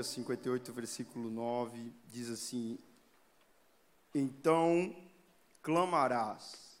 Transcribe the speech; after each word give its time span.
Isaías 0.00 0.06
58, 0.08 0.72
versículo 0.72 1.30
9, 1.30 1.92
diz 2.10 2.30
assim: 2.30 2.78
Então 4.14 4.94
clamarás, 5.62 6.80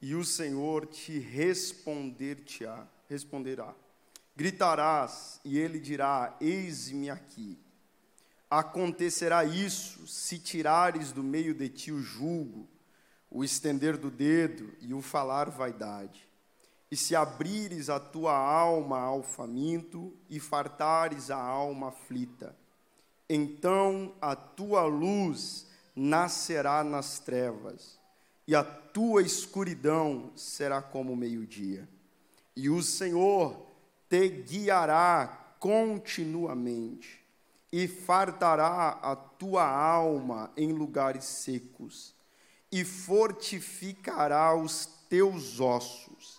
e 0.00 0.14
o 0.14 0.22
Senhor 0.22 0.86
te 0.86 1.18
responder-te-á, 1.18 2.86
responderá. 3.08 3.74
Gritarás, 4.36 5.40
e 5.44 5.58
ele 5.58 5.80
dirá: 5.80 6.36
Eis-me 6.40 7.08
aqui. 7.08 7.58
Acontecerá 8.50 9.44
isso 9.44 10.06
se 10.06 10.38
tirares 10.38 11.12
do 11.12 11.22
meio 11.22 11.54
de 11.54 11.68
ti 11.68 11.90
o 11.90 12.00
julgo, 12.00 12.68
o 13.30 13.42
estender 13.42 13.96
do 13.96 14.10
dedo 14.10 14.72
e 14.80 14.92
o 14.92 15.00
falar 15.00 15.50
vaidade 15.50 16.25
e 16.90 16.96
se 16.96 17.16
abrires 17.16 17.90
a 17.90 17.98
tua 17.98 18.36
alma 18.36 19.00
ao 19.00 19.22
faminto 19.22 20.12
e 20.30 20.38
fartares 20.38 21.30
a 21.30 21.36
alma 21.36 21.88
aflita, 21.88 22.56
então 23.28 24.14
a 24.20 24.36
tua 24.36 24.84
luz 24.84 25.66
nascerá 25.94 26.84
nas 26.84 27.18
trevas, 27.18 27.98
e 28.46 28.54
a 28.54 28.62
tua 28.62 29.22
escuridão 29.22 30.30
será 30.36 30.80
como 30.80 31.16
meio-dia. 31.16 31.88
E 32.54 32.70
o 32.70 32.80
Senhor 32.82 33.66
te 34.08 34.28
guiará 34.28 35.56
continuamente, 35.58 37.20
e 37.72 37.88
fartará 37.88 39.00
a 39.02 39.16
tua 39.16 39.68
alma 39.68 40.52
em 40.56 40.72
lugares 40.72 41.24
secos, 41.24 42.14
e 42.70 42.84
fortificará 42.84 44.54
os 44.54 44.86
teus 45.08 45.58
ossos 45.58 46.35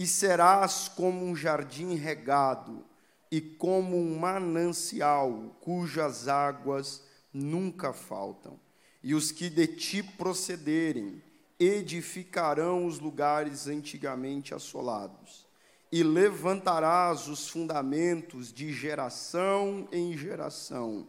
e 0.00 0.06
serás 0.06 0.88
como 0.88 1.26
um 1.26 1.36
jardim 1.36 1.94
regado 1.94 2.82
e 3.30 3.38
como 3.38 3.98
um 3.98 4.18
manancial 4.18 5.54
cujas 5.60 6.26
águas 6.26 7.02
nunca 7.30 7.92
faltam. 7.92 8.58
E 9.02 9.14
os 9.14 9.30
que 9.30 9.50
de 9.50 9.66
ti 9.66 10.02
procederem 10.02 11.22
edificarão 11.58 12.86
os 12.86 12.98
lugares 12.98 13.66
antigamente 13.66 14.54
assolados, 14.54 15.46
e 15.92 16.02
levantarás 16.02 17.28
os 17.28 17.50
fundamentos 17.50 18.50
de 18.50 18.72
geração 18.72 19.86
em 19.92 20.16
geração, 20.16 21.06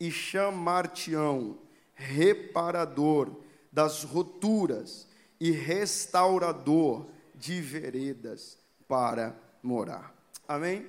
e 0.00 0.10
chamar-te-ão 0.10 1.56
reparador 1.94 3.30
das 3.70 4.02
roturas 4.02 5.06
e 5.38 5.52
restaurador 5.52 7.13
de 7.34 7.60
veredas 7.60 8.58
para 8.86 9.34
morar. 9.62 10.14
Amém? 10.46 10.86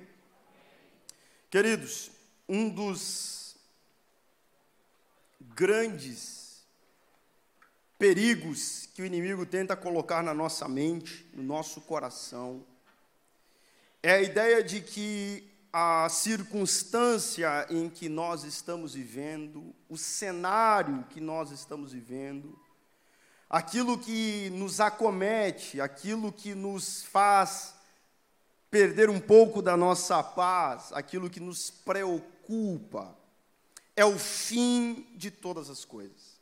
Queridos, 1.50 2.12
um 2.48 2.70
dos 2.70 3.56
grandes 5.40 6.66
perigos 7.98 8.90
que 8.94 9.02
o 9.02 9.06
inimigo 9.06 9.46
tenta 9.46 9.76
colocar 9.76 10.22
na 10.22 10.34
nossa 10.34 10.68
mente, 10.68 11.26
no 11.34 11.42
nosso 11.42 11.82
coração, 11.82 12.66
é 14.04 14.12
a 14.12 14.22
ideia 14.22 14.64
de 14.64 14.82
que 14.82 15.50
a 15.72 16.08
circunstância 16.10 17.66
em 17.70 17.90
que 17.90 18.08
nós 18.08 18.44
estamos 18.44 18.94
vivendo, 18.94 19.76
o 19.90 19.98
cenário 19.98 21.04
que 21.10 21.20
nós 21.20 21.52
estamos 21.52 21.92
vivendo, 21.92 22.58
aquilo 23.56 23.98
que 23.98 24.50
nos 24.50 24.82
acomete, 24.82 25.80
aquilo 25.80 26.30
que 26.30 26.54
nos 26.54 27.04
faz 27.04 27.74
perder 28.70 29.10
um 29.10 29.18
pouco 29.18 29.62
da 29.62 29.78
nossa 29.78 30.22
paz, 30.22 30.92
aquilo 30.92 31.30
que 31.30 31.40
nos 31.40 31.70
preocupa, 31.70 33.18
é 33.96 34.04
o 34.04 34.20
fim 34.20 35.08
de 35.16 35.32
todas 35.32 35.70
as 35.70 35.86
coisas. 35.86 36.36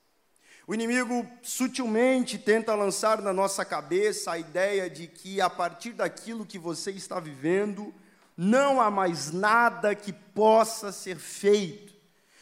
O 0.65 0.73
inimigo 0.73 1.23
sutilmente 1.43 2.39
tenta 2.39 2.73
lançar 2.73 3.21
na 3.21 3.31
nossa 3.31 3.63
cabeça 3.63 4.31
a 4.31 4.39
ideia 4.39 4.89
de 4.89 5.05
que 5.05 5.39
a 5.39 5.51
partir 5.51 5.91
daquilo 5.93 6.47
que 6.47 6.57
você 6.57 6.89
está 6.89 7.19
vivendo, 7.19 7.93
não 8.35 8.81
há 8.81 8.89
mais 8.89 9.31
nada 9.31 9.93
que 9.93 10.11
possa 10.11 10.91
ser 10.91 11.17
feito. 11.17 11.93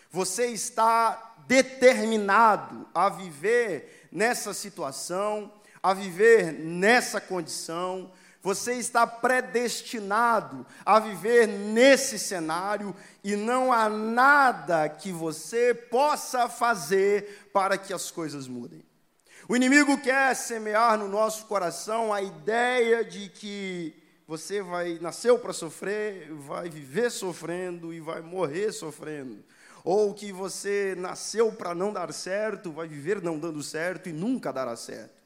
Você 0.10 0.46
está 0.46 1.31
determinado 1.48 2.88
a 2.94 3.10
viver 3.10 4.08
nessa 4.12 4.54
situação, 4.54 5.52
a 5.82 5.94
viver 5.94 6.52
nessa 6.52 7.20
condição, 7.20 8.12
você 8.42 8.74
está 8.74 9.06
predestinado 9.06 10.66
a 10.84 11.00
viver 11.00 11.48
nesse 11.48 12.18
cenário 12.18 12.96
e 13.24 13.36
não 13.36 13.72
há 13.72 13.88
nada 13.88 14.90
que 14.90 15.12
você 15.12 15.74
possa 15.74 16.50
fazer 16.50 17.50
para 17.54 17.78
que 17.78 17.94
as 17.94 18.10
coisas 18.10 18.48
mudem. 18.48 18.84
O 19.48 19.56
inimigo 19.56 19.98
quer 20.00 20.36
semear 20.36 20.98
no 20.98 21.08
nosso 21.08 21.46
coração 21.46 22.12
a 22.12 22.22
ideia 22.22 23.04
de 23.04 23.30
que 23.30 23.94
você 24.28 24.62
vai 24.62 24.98
nasceu 25.00 25.38
para 25.38 25.54
sofrer, 25.54 26.32
vai 26.32 26.70
viver 26.70 27.12
sofrendo 27.12 27.94
e 27.94 28.00
vai 28.00 28.22
morrer 28.22 28.72
sofrendo 28.72 29.44
ou 29.84 30.14
que 30.14 30.32
você 30.32 30.96
nasceu 30.98 31.52
para 31.52 31.74
não 31.74 31.92
dar 31.92 32.14
certo, 32.14 32.72
vai 32.72 32.88
viver 32.88 33.22
não 33.22 33.40
dando 33.40 33.64
certo 33.64 34.10
e 34.10 34.14
nunca 34.14 34.52
dará 34.52 34.76
certo. 34.76 35.22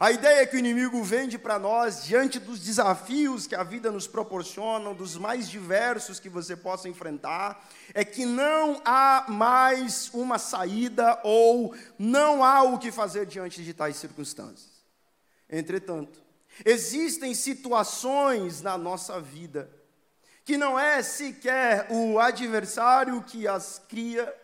A 0.00 0.12
ideia 0.12 0.46
que 0.46 0.54
o 0.54 0.58
inimigo 0.58 1.02
vende 1.02 1.36
para 1.36 1.58
nós 1.58 2.04
diante 2.04 2.38
dos 2.38 2.60
desafios 2.60 3.48
que 3.48 3.54
a 3.56 3.64
vida 3.64 3.90
nos 3.90 4.06
proporciona, 4.06 4.94
dos 4.94 5.16
mais 5.16 5.50
diversos 5.50 6.20
que 6.20 6.28
você 6.28 6.54
possa 6.54 6.88
enfrentar, 6.88 7.68
é 7.92 8.04
que 8.04 8.24
não 8.24 8.80
há 8.84 9.24
mais 9.28 10.08
uma 10.14 10.38
saída 10.38 11.18
ou 11.24 11.74
não 11.98 12.44
há 12.44 12.62
o 12.62 12.78
que 12.78 12.92
fazer 12.92 13.26
diante 13.26 13.64
de 13.64 13.74
tais 13.74 13.96
circunstâncias. 13.96 14.70
Entretanto, 15.50 16.22
existem 16.64 17.34
situações 17.34 18.62
na 18.62 18.78
nossa 18.78 19.20
vida 19.20 19.68
que 20.48 20.56
não 20.56 20.80
é 20.80 21.02
sequer 21.02 21.88
o 21.90 22.18
adversário 22.18 23.22
que 23.22 23.46
as 23.46 23.82
cria, 23.86 24.34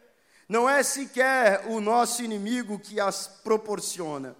não 0.46 0.68
é 0.68 0.82
sequer 0.82 1.64
o 1.66 1.80
nosso 1.80 2.22
inimigo 2.22 2.78
que 2.78 3.00
as 3.00 3.26
proporciona. 3.26 4.36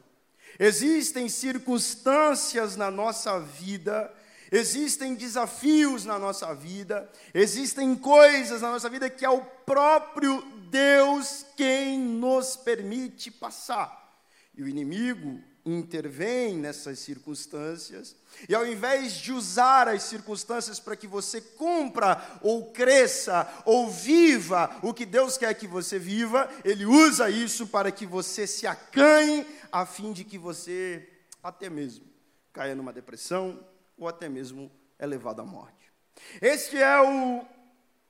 Existem 0.58 1.26
circunstâncias 1.26 2.76
na 2.76 2.90
nossa 2.90 3.40
vida, 3.40 4.12
existem 4.52 5.14
desafios 5.14 6.04
na 6.04 6.18
nossa 6.18 6.54
vida, 6.54 7.10
existem 7.32 7.94
coisas 7.94 8.60
na 8.60 8.72
nossa 8.72 8.90
vida 8.90 9.08
que 9.08 9.24
é 9.24 9.30
o 9.30 9.40
próprio 9.40 10.42
Deus 10.68 11.46
quem 11.56 11.98
nos 11.98 12.56
permite 12.56 13.30
passar. 13.30 14.22
E 14.54 14.62
o 14.62 14.68
inimigo 14.68 15.40
intervém 15.64 16.56
nessas 16.56 16.98
circunstâncias, 16.98 18.14
e 18.48 18.54
ao 18.54 18.66
invés 18.66 19.12
de 19.14 19.32
usar 19.32 19.88
as 19.88 20.02
circunstâncias 20.02 20.78
para 20.78 20.96
que 20.96 21.06
você 21.06 21.40
cumpra, 21.40 22.20
ou 22.42 22.70
cresça, 22.70 23.50
ou 23.64 23.88
viva 23.88 24.78
o 24.82 24.92
que 24.92 25.06
Deus 25.06 25.38
quer 25.38 25.54
que 25.54 25.66
você 25.66 25.98
viva, 25.98 26.50
ele 26.64 26.84
usa 26.84 27.30
isso 27.30 27.66
para 27.66 27.90
que 27.90 28.04
você 28.04 28.46
se 28.46 28.66
acanhe, 28.66 29.46
a 29.72 29.86
fim 29.86 30.12
de 30.12 30.22
que 30.24 30.36
você 30.36 31.08
até 31.42 31.70
mesmo 31.70 32.04
caia 32.52 32.74
numa 32.74 32.92
depressão, 32.92 33.66
ou 33.96 34.06
até 34.06 34.28
mesmo 34.28 34.70
é 34.98 35.06
levado 35.06 35.40
à 35.40 35.44
morte. 35.44 35.92
Este 36.40 36.76
é 36.76 37.00
o 37.00 37.44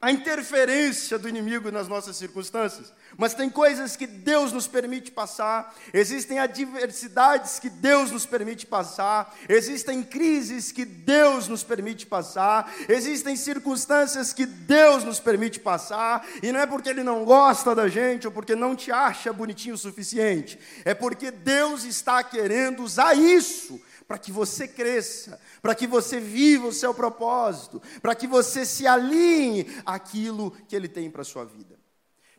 a 0.05 0.13
interferência 0.13 1.19
do 1.19 1.27
inimigo 1.27 1.71
nas 1.71 1.89
nossas 1.89 2.19
circunstâncias, 2.19 2.93
mas 3.17 3.33
tem 3.33 3.49
coisas 3.49 3.97
que 3.97 4.07
Deus 4.07 4.53
nos 4.53 4.69
permite 4.69 5.11
passar, 5.11 5.75
existem 5.95 6.39
adversidades 6.39 7.59
que 7.59 7.71
Deus 7.71 8.11
nos 8.11 8.27
permite 8.27 8.67
passar, 8.67 9.35
existem 9.49 10.03
crises 10.03 10.71
que 10.71 10.85
Deus 10.85 11.49
nos 11.49 11.65
permite 11.65 12.05
passar, 12.05 12.71
existem 12.87 13.35
circunstâncias 13.35 14.35
que 14.35 14.45
Deus 14.45 15.05
nos 15.05 15.21
permite 15.21 15.59
passar, 15.59 16.27
e 16.43 16.53
não 16.53 16.61
é 16.61 16.67
porque 16.67 16.91
Ele 16.91 17.03
não 17.03 17.25
gosta 17.25 17.75
da 17.75 17.89
gente 17.89 18.27
ou 18.27 18.33
porque 18.33 18.55
não 18.55 18.77
te 18.77 18.93
acha 18.93 19.33
bonitinho 19.33 19.75
o 19.75 19.79
suficiente, 19.79 20.59
é 20.85 20.93
porque 20.93 21.31
Deus 21.31 21.83
está 21.83 22.23
querendo 22.23 22.83
usar 22.83 23.15
isso 23.15 23.81
para 24.15 24.19
que 24.21 24.31
você 24.31 24.69
cresça, 24.69 25.41
para 25.61 25.75
que 25.75 25.89
você 25.89 26.21
viva 26.21 26.69
o 26.69 26.73
seu 26.73 26.95
propósito, 26.95 27.83
para 28.01 28.15
que 28.15 28.29
você 28.29 28.65
se 28.65 28.87
alinhe 28.87 29.67
àquilo 29.85 30.53
que 30.69 30.77
Ele 30.77 30.87
tem 30.87 31.11
para 31.11 31.23
a 31.23 31.25
sua 31.25 31.45
vida. 31.45 31.77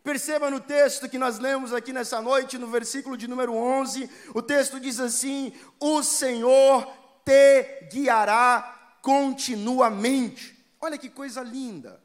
Perceba 0.01 0.49
no 0.49 0.61
texto 0.61 1.09
que 1.09 1.17
nós 1.17 1.37
lemos 1.37 1.73
aqui 1.73 1.91
nessa 1.91 2.21
noite, 2.21 2.57
no 2.57 2.67
versículo 2.67 3.17
de 3.17 3.27
número 3.27 3.53
11, 3.53 4.09
o 4.33 4.41
texto 4.41 4.79
diz 4.79 5.01
assim: 5.01 5.51
O 5.77 6.01
Senhor 6.01 6.87
te 7.25 7.89
guiará 7.91 8.97
continuamente. 9.01 10.57
Olha 10.79 10.97
que 10.97 11.09
coisa 11.09 11.41
linda. 11.41 12.01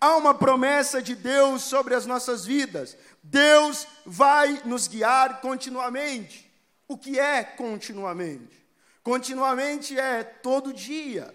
Há 0.00 0.16
uma 0.16 0.34
promessa 0.34 1.00
de 1.00 1.14
Deus 1.14 1.62
sobre 1.62 1.94
as 1.94 2.06
nossas 2.06 2.44
vidas. 2.44 2.96
Deus 3.22 3.86
vai 4.04 4.62
nos 4.64 4.88
guiar 4.88 5.40
continuamente. 5.40 6.50
O 6.88 6.98
que 6.98 7.20
é 7.20 7.44
continuamente? 7.44 8.65
Continuamente 9.06 9.96
é 9.96 10.24
todo 10.24 10.72
dia, 10.72 11.32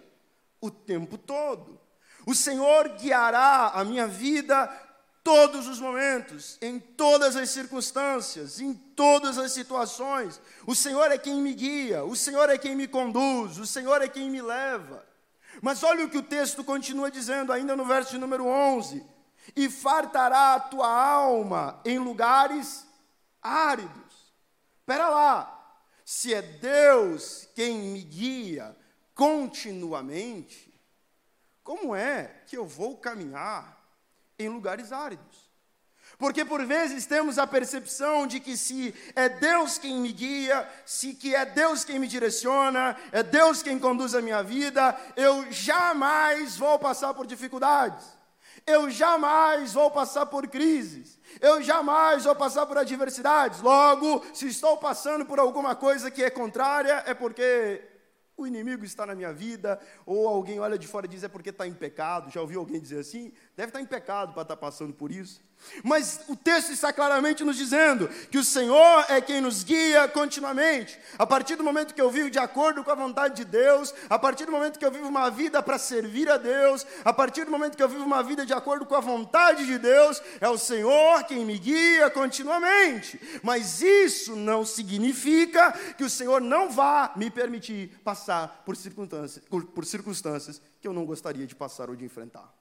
o 0.60 0.70
tempo 0.70 1.18
todo. 1.18 1.80
O 2.28 2.36
Senhor 2.36 2.90
guiará 3.00 3.72
a 3.74 3.86
minha 3.86 4.06
vida 4.08 4.68
todos 5.24 5.70
os 5.70 5.80
momentos, 5.80 6.58
em 6.62 6.78
todas 6.78 7.38
as 7.38 7.50
circunstâncias, 7.50 8.60
em 8.60 8.74
todas 8.74 9.38
as 9.38 9.54
situações. 9.54 10.42
O 10.68 10.76
Senhor 10.76 11.14
é 11.14 11.18
quem 11.18 11.36
me 11.36 11.54
guia, 11.54 12.04
o 12.04 12.14
Senhor 12.14 12.50
é 12.50 12.58
quem 12.58 12.76
me 12.76 12.90
conduz, 12.90 13.58
o 13.58 13.66
Senhor 13.66 14.02
é 14.02 14.10
quem 14.10 14.30
me 14.30 14.42
leva. 14.42 15.08
Mas 15.62 15.82
olha 15.82 16.04
o 16.04 16.10
que 16.10 16.18
o 16.18 16.24
texto 16.24 16.66
continua 16.66 17.10
dizendo, 17.10 17.54
ainda 17.54 17.74
no 17.74 17.86
verso 17.86 18.20
número 18.20 18.48
11: 18.48 19.02
E 19.56 19.70
fartará 19.70 20.56
a 20.56 20.60
tua 20.60 20.90
alma 20.90 21.80
em 21.86 21.98
lugares 22.00 22.86
áridos. 23.42 24.34
Espera 24.82 25.08
lá, 25.08 25.61
se 26.12 26.34
é 26.34 26.42
Deus 26.42 27.48
quem 27.56 27.80
me 27.80 28.02
guia 28.02 28.76
continuamente, 29.16 30.78
como 31.64 31.96
é 31.96 32.44
que 32.48 32.58
eu 32.58 32.66
vou 32.66 32.98
caminhar 32.98 33.82
em 34.38 34.50
lugares 34.50 34.92
áridos. 34.92 35.50
Porque 36.18 36.44
por 36.44 36.66
vezes 36.66 37.06
temos 37.06 37.40
a 37.40 37.48
percepção 37.48 38.28
de 38.28 38.42
que 38.42 38.58
se 38.58 38.94
é 39.16 39.30
Deus 39.30 39.78
quem 39.78 40.02
me 40.02 40.12
guia, 40.12 40.70
se 40.86 41.14
que 41.14 41.34
é 41.34 41.46
Deus 41.46 41.86
quem 41.86 41.98
me 41.98 42.10
direciona, 42.10 42.98
é 43.14 43.24
Deus 43.24 43.64
quem 43.64 43.80
conduz 43.80 44.14
a 44.14 44.22
minha 44.22 44.44
vida, 44.44 45.00
eu 45.16 45.50
jamais 45.50 46.58
vou 46.58 46.78
passar 46.78 47.14
por 47.14 47.26
dificuldades. 47.26 48.06
Eu 48.66 48.90
jamais 48.90 49.74
vou 49.74 49.90
passar 49.90 50.26
por 50.26 50.48
crises. 50.48 51.20
Eu 51.40 51.62
jamais 51.62 52.24
vou 52.26 52.36
passar 52.36 52.66
por 52.66 52.78
adversidades. 52.78 53.62
Logo, 53.62 54.24
se 54.34 54.48
estou 54.48 54.78
passando 54.78 55.26
por 55.26 55.40
alguma 55.40 55.76
coisa 55.76 56.12
que 56.12 56.24
é 56.24 56.30
contrária, 56.30 57.04
é 57.06 57.14
porque 57.14 57.82
o 58.38 58.48
inimigo 58.48 58.84
está 58.84 59.06
na 59.06 59.14
minha 59.14 59.32
vida, 59.32 59.80
ou 60.06 60.28
alguém 60.28 60.60
olha 60.60 60.78
de 60.78 60.88
fora 60.88 61.06
e 61.06 61.10
diz 61.10 61.24
é 61.24 61.28
porque 61.28 61.50
está 61.50 61.68
em 61.68 61.74
pecado. 61.74 62.32
Já 62.32 62.42
ouviu 62.42 62.60
alguém 62.60 62.80
dizer 62.80 63.00
assim? 63.00 63.34
Deve 63.62 63.70
estar 63.70 63.80
em 63.80 63.86
pecado 63.86 64.34
para 64.34 64.42
estar 64.42 64.58
passando 64.58 64.92
por 64.92 65.12
isso. 65.12 65.40
Mas 65.84 66.22
o 66.28 66.36
texto 66.36 66.72
está 66.72 66.92
claramente 66.92 67.44
nos 67.44 67.56
dizendo 67.56 68.08
que 68.32 68.40
o 68.40 68.44
Senhor 68.44 69.06
é 69.08 69.22
quem 69.22 69.40
nos 69.40 69.64
guia 69.64 70.08
continuamente. 70.08 71.00
A 71.16 71.28
partir 71.28 71.56
do 71.58 71.64
momento 71.64 71.94
que 71.94 72.02
eu 72.02 72.10
vivo 72.10 72.32
de 72.32 72.40
acordo 72.40 72.84
com 72.84 72.90
a 72.90 72.96
vontade 72.96 73.36
de 73.36 73.46
Deus, 73.46 73.94
a 74.10 74.18
partir 74.18 74.48
do 74.48 74.52
momento 74.52 74.80
que 74.80 74.86
eu 74.86 74.90
vivo 74.90 75.08
uma 75.08 75.30
vida 75.30 75.62
para 75.62 75.78
servir 75.78 76.28
a 76.28 76.38
Deus, 76.38 76.88
a 77.06 77.14
partir 77.14 77.46
do 77.46 77.52
momento 77.52 77.78
que 77.78 77.84
eu 77.84 77.88
vivo 77.88 78.04
uma 78.04 78.24
vida 78.24 78.48
de 78.48 78.52
acordo 78.52 78.84
com 78.84 78.96
a 78.96 79.00
vontade 79.00 79.64
de 79.68 79.78
Deus, 79.78 80.20
é 80.40 80.50
o 80.50 80.58
Senhor 80.58 81.24
quem 81.26 81.46
me 81.46 81.60
guia 81.60 82.10
continuamente. 82.10 83.22
Mas 83.44 83.80
isso 83.80 84.36
não 84.36 84.66
significa 84.66 85.72
que 85.96 86.04
o 86.04 86.10
Senhor 86.10 86.42
não 86.42 86.72
vá 86.72 87.14
me 87.16 87.30
permitir 87.30 87.96
passar 88.04 88.64
por 88.66 88.76
circunstâncias, 88.76 89.46
por 89.48 89.86
circunstâncias 89.86 90.60
que 90.82 90.88
eu 90.88 90.94
não 90.94 91.06
gostaria 91.06 91.46
de 91.46 91.54
passar 91.54 91.92
ou 91.92 91.96
de 91.96 92.04
enfrentar. 92.04 92.61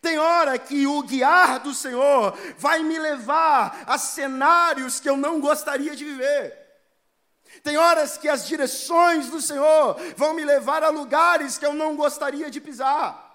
Tem 0.00 0.18
hora 0.18 0.58
que 0.58 0.86
o 0.86 1.02
guiar 1.02 1.60
do 1.60 1.74
Senhor 1.74 2.36
vai 2.58 2.82
me 2.82 2.98
levar 2.98 3.84
a 3.86 3.98
cenários 3.98 5.00
que 5.00 5.08
eu 5.08 5.16
não 5.16 5.40
gostaria 5.40 5.94
de 5.94 6.04
viver. 6.04 6.58
Tem 7.62 7.76
horas 7.76 8.16
que 8.16 8.28
as 8.28 8.46
direções 8.46 9.28
do 9.28 9.40
Senhor 9.40 9.96
vão 10.16 10.34
me 10.34 10.44
levar 10.44 10.82
a 10.82 10.88
lugares 10.88 11.58
que 11.58 11.66
eu 11.66 11.74
não 11.74 11.96
gostaria 11.96 12.50
de 12.50 12.60
pisar. 12.60 13.28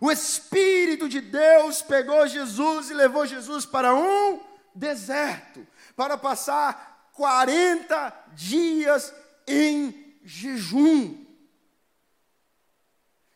O 0.00 0.10
Espírito 0.10 1.08
de 1.08 1.20
Deus 1.20 1.82
pegou 1.82 2.26
Jesus 2.26 2.90
e 2.90 2.94
levou 2.94 3.26
Jesus 3.26 3.64
para 3.64 3.94
um 3.94 4.40
deserto, 4.74 5.66
para 5.96 6.18
passar 6.18 7.10
40 7.12 8.12
dias 8.34 9.14
em 9.46 10.16
jejum. 10.24 11.23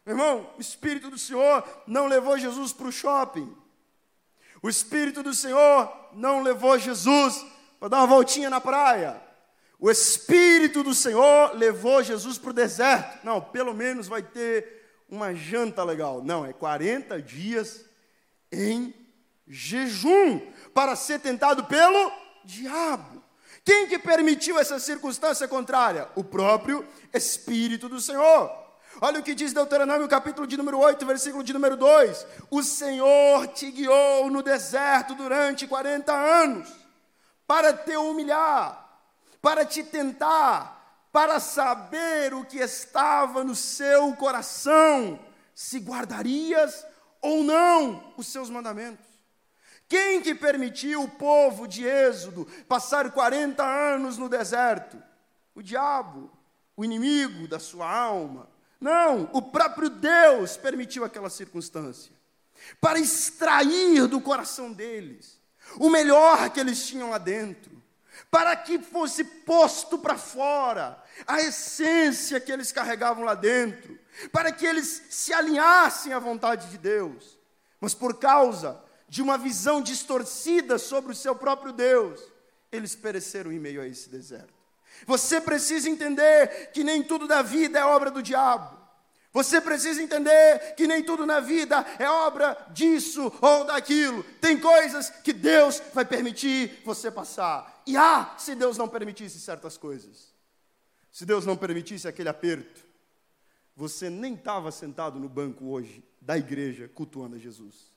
Irmão, 0.09 0.51
o 0.57 0.61
Espírito 0.61 1.11
do 1.11 1.19
Senhor 1.19 1.63
não 1.87 2.07
levou 2.07 2.39
Jesus 2.39 2.73
para 2.73 2.89
o 2.89 2.93
shopping. 2.93 3.55
O 4.63 4.69
Espírito 4.69 5.23
do 5.23 5.35
Senhor 5.35 5.93
não 6.15 6.43
levou 6.43 6.79
Jesus 6.79 7.45
para 7.79 7.89
dar 7.89 7.99
uma 7.99 8.07
voltinha 8.07 8.49
na 8.49 8.61
praia. 8.61 9.23
O 9.79 9.91
Espírito 9.91 10.83
do 10.83 10.95
Senhor 10.95 11.55
levou 11.55 12.03
Jesus 12.03 12.39
para 12.39 12.51
o 12.51 12.55
deserto. 12.55 13.25
Não, 13.25 13.41
pelo 13.41 13.75
menos 13.75 14.09
vai 14.09 14.23
ter 14.23 15.03
uma 15.09 15.35
janta 15.35 15.85
legal. 15.85 16.23
Não, 16.25 16.45
é 16.45 16.53
40 16.53 17.21
dias 17.23 17.85
em 18.51 18.95
jejum 19.47 20.41
para 20.75 20.97
ser 20.97 21.21
tentado 21.21 21.65
pelo 21.65 22.11
diabo. 22.45 23.23
Quem 23.65 23.87
que 23.87 23.99
permitiu 23.99 24.59
essa 24.59 24.79
circunstância 24.79 25.47
contrária? 25.47 26.09
O 26.17 26.25
próprio 26.25 26.85
Espírito 27.13 27.89
do 27.89 28.01
Senhor. 28.01 28.68
Olha 29.01 29.21
o 29.21 29.23
que 29.23 29.35
diz 29.35 29.53
Deuteronômio, 29.53 30.09
capítulo 30.09 30.45
de 30.45 30.57
número 30.57 30.77
8, 30.79 31.07
versículo 31.07 31.45
de 31.45 31.53
número 31.53 31.77
2: 31.77 32.27
O 32.51 32.65
Senhor 32.65 33.47
te 33.49 33.71
guiou 33.71 34.29
no 34.29 34.43
deserto 34.43 35.15
durante 35.15 35.69
40 35.69 36.13
anos, 36.13 36.69
para 37.47 37.73
te 37.73 37.97
humilhar, 37.97 39.01
para 39.41 39.65
te 39.65 39.85
tentar, 39.85 41.07
para 41.13 41.39
saber 41.39 42.35
o 42.35 42.45
que 42.45 42.59
estava 42.59 43.45
no 43.45 43.55
seu 43.55 44.17
coração, 44.17 45.21
se 45.55 45.79
guardarias 45.79 46.85
ou 47.23 47.45
não 47.45 48.13
os 48.17 48.27
seus 48.27 48.51
mandamentos. 48.51 49.07
Quem 49.89 50.21
que 50.21 50.35
permitiu 50.35 51.05
o 51.05 51.09
povo 51.09 51.69
de 51.69 51.87
Êxodo 51.87 52.47
passar 52.69 53.13
40 53.13 53.65
anos 53.65 54.19
no 54.19 54.29
deserto? 54.29 55.01
O 55.55 55.63
diabo, 55.63 56.31
o 56.77 56.85
inimigo 56.85 57.47
da 57.47 57.61
sua 57.61 57.89
alma. 57.89 58.58
Não, 58.81 59.29
o 59.33 59.43
próprio 59.43 59.91
Deus 59.91 60.57
permitiu 60.57 61.05
aquela 61.05 61.31
circunstância 61.31 62.13
para 62.81 62.99
extrair 62.99 64.07
do 64.07 64.21
coração 64.21 64.73
deles 64.73 65.39
o 65.77 65.91
melhor 65.91 66.49
que 66.51 66.61
eles 66.61 66.87
tinham 66.87 67.11
lá 67.11 67.19
dentro, 67.19 67.71
para 68.31 68.55
que 68.57 68.79
fosse 68.79 69.25
posto 69.25 69.99
para 69.99 70.17
fora 70.17 71.03
a 71.27 71.41
essência 71.41 72.41
que 72.41 72.53
eles 72.53 72.73
carregavam 72.73 73.25
lá 73.25 73.35
dentro, 73.35 73.99
para 74.33 74.51
que 74.51 74.67
eles 74.67 75.03
se 75.11 75.33
alinhassem 75.33 76.13
à 76.13 76.19
vontade 76.19 76.69
de 76.71 76.79
Deus. 76.79 77.39
Mas 77.81 77.95
por 77.95 78.19
causa 78.19 78.83
de 79.09 79.23
uma 79.23 79.39
visão 79.39 79.81
distorcida 79.81 80.79
sobre 80.79 81.13
o 81.13 81.17
seu 81.17 81.35
próprio 81.35 81.73
Deus, 81.73 82.21
eles 82.71 82.95
pereceram 82.95 83.53
em 83.53 83.59
meio 83.59 83.81
a 83.81 83.87
esse 83.87 84.09
deserto. 84.09 84.58
Você 85.07 85.41
precisa 85.41 85.89
entender 85.89 86.71
que 86.73 86.85
nem 86.85 87.03
tudo 87.03 87.27
da 87.27 87.43
vida 87.43 87.79
é 87.79 87.85
obra 87.85 88.11
do 88.11 88.23
diabo. 88.23 88.79
Você 89.33 89.61
precisa 89.61 90.03
entender 90.03 90.75
que 90.75 90.87
nem 90.87 91.03
tudo 91.03 91.27
na 91.27 91.39
vida 91.39 91.85
é 91.99 92.09
obra 92.09 92.57
disso 92.71 93.33
ou 93.41 93.65
daquilo. 93.65 94.25
Tem 94.41 94.59
coisas 94.59 95.11
que 95.11 95.33
Deus 95.33 95.83
vai 95.93 96.05
permitir 96.05 96.83
você 96.85 97.11
passar. 97.11 97.83
E 97.87 97.97
ah, 97.97 98.35
se 98.39 98.55
Deus 98.55 98.79
não 98.79 98.89
permitisse 98.89 99.39
certas 99.39 99.77
coisas. 99.77 100.33
Se 101.13 101.27
Deus 101.27 101.45
não 101.45 101.57
permitisse 101.57 102.09
aquele 102.09 102.29
aperto, 102.29 102.87
você 103.77 104.11
nem 104.11 104.35
estava 104.35 104.73
sentado 104.73 105.21
no 105.21 105.29
banco 105.29 105.67
hoje 105.67 106.03
da 106.21 106.37
igreja 106.37 106.89
cultuando 106.89 107.37
a 107.37 107.39
Jesus. 107.39 107.93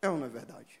É 0.00 0.08
ou 0.08 0.18
não 0.18 0.26
é 0.26 0.28
verdade? 0.28 0.80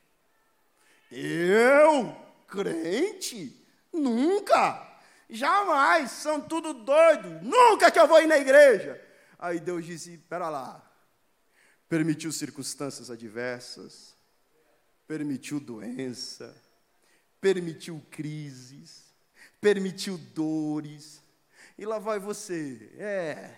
Eu, 1.10 2.14
crente, 2.46 3.60
nunca. 3.92 4.95
Jamais, 5.28 6.10
são 6.12 6.40
tudo 6.40 6.72
doido. 6.72 7.40
Nunca 7.42 7.90
que 7.90 7.98
eu 7.98 8.06
vou 8.06 8.22
ir 8.22 8.26
na 8.26 8.38
igreja. 8.38 9.00
Aí 9.38 9.60
Deus 9.60 9.84
disse: 9.84 10.14
espera 10.14 10.48
lá. 10.48 10.82
Permitiu 11.88 12.32
circunstâncias 12.32 13.10
adversas, 13.10 14.16
permitiu 15.06 15.60
doença, 15.60 16.54
permitiu 17.40 18.04
crises, 18.10 19.14
permitiu 19.60 20.18
dores. 20.18 21.22
E 21.78 21.84
lá 21.84 21.98
vai 21.98 22.18
você. 22.18 22.90
É, 22.96 23.54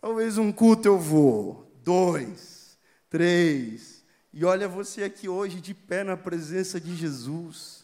talvez 0.00 0.38
um 0.38 0.52
culto 0.52 0.86
eu 0.86 0.98
vou, 0.98 1.72
dois, 1.82 2.78
três. 3.10 4.04
E 4.32 4.44
olha 4.44 4.68
você 4.68 5.04
aqui 5.04 5.28
hoje 5.28 5.60
de 5.60 5.74
pé 5.74 6.04
na 6.04 6.16
presença 6.16 6.80
de 6.80 6.94
Jesus. 6.94 7.83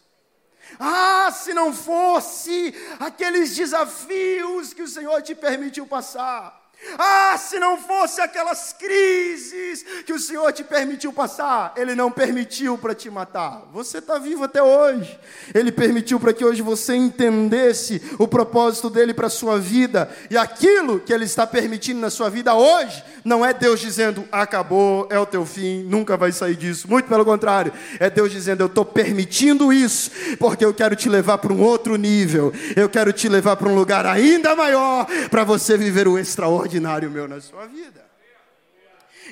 Ah, 0.78 1.30
se 1.32 1.52
não 1.54 1.72
fosse 1.72 2.74
aqueles 2.98 3.56
desafios 3.56 4.72
que 4.72 4.82
o 4.82 4.88
Senhor 4.88 5.22
te 5.22 5.34
permitiu 5.34 5.86
passar. 5.86 6.59
Ah, 6.98 7.36
se 7.36 7.58
não 7.58 7.76
fosse 7.76 8.20
aquelas 8.20 8.72
crises 8.72 9.84
que 10.04 10.12
o 10.12 10.18
Senhor 10.18 10.50
te 10.52 10.64
permitiu 10.64 11.12
passar, 11.12 11.74
Ele 11.76 11.94
não 11.94 12.10
permitiu 12.10 12.78
para 12.78 12.94
te 12.94 13.10
matar. 13.10 13.68
Você 13.72 13.98
está 13.98 14.18
vivo 14.18 14.44
até 14.44 14.62
hoje. 14.62 15.18
Ele 15.54 15.70
permitiu 15.70 16.18
para 16.18 16.32
que 16.32 16.44
hoje 16.44 16.62
você 16.62 16.94
entendesse 16.94 18.02
o 18.18 18.26
propósito 18.26 18.88
dele 18.88 19.12
para 19.12 19.26
a 19.26 19.30
sua 19.30 19.58
vida. 19.58 20.10
E 20.30 20.36
aquilo 20.36 21.00
que 21.00 21.12
Ele 21.12 21.24
está 21.24 21.46
permitindo 21.46 22.00
na 22.00 22.10
sua 22.10 22.30
vida 22.30 22.54
hoje, 22.54 23.04
não 23.24 23.44
é 23.44 23.52
Deus 23.52 23.78
dizendo, 23.78 24.26
acabou, 24.32 25.06
é 25.10 25.18
o 25.18 25.26
teu 25.26 25.44
fim, 25.44 25.82
nunca 25.82 26.16
vai 26.16 26.32
sair 26.32 26.56
disso. 26.56 26.88
Muito 26.88 27.08
pelo 27.08 27.24
contrário, 27.24 27.72
é 27.98 28.08
Deus 28.08 28.32
dizendo, 28.32 28.62
eu 28.62 28.66
estou 28.66 28.84
permitindo 28.84 29.72
isso, 29.72 30.10
porque 30.38 30.64
eu 30.64 30.72
quero 30.72 30.96
te 30.96 31.08
levar 31.08 31.38
para 31.38 31.52
um 31.52 31.60
outro 31.60 31.96
nível. 31.96 32.52
Eu 32.74 32.88
quero 32.88 33.12
te 33.12 33.28
levar 33.28 33.56
para 33.56 33.68
um 33.68 33.74
lugar 33.74 34.06
ainda 34.06 34.56
maior, 34.56 35.06
para 35.30 35.44
você 35.44 35.76
viver 35.76 36.08
o 36.08 36.18
extraordinário 36.18 36.69
extraordinário 36.70 37.10
meu 37.10 37.26
na 37.26 37.40
sua 37.40 37.66
vida. 37.66 38.08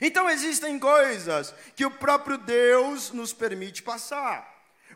Então 0.02 0.28
existem 0.28 0.78
coisas 0.78 1.54
que 1.74 1.86
o 1.86 1.90
próprio 1.90 2.36
Deus 2.36 3.10
nos 3.12 3.32
permite 3.32 3.82
passar, 3.82 4.46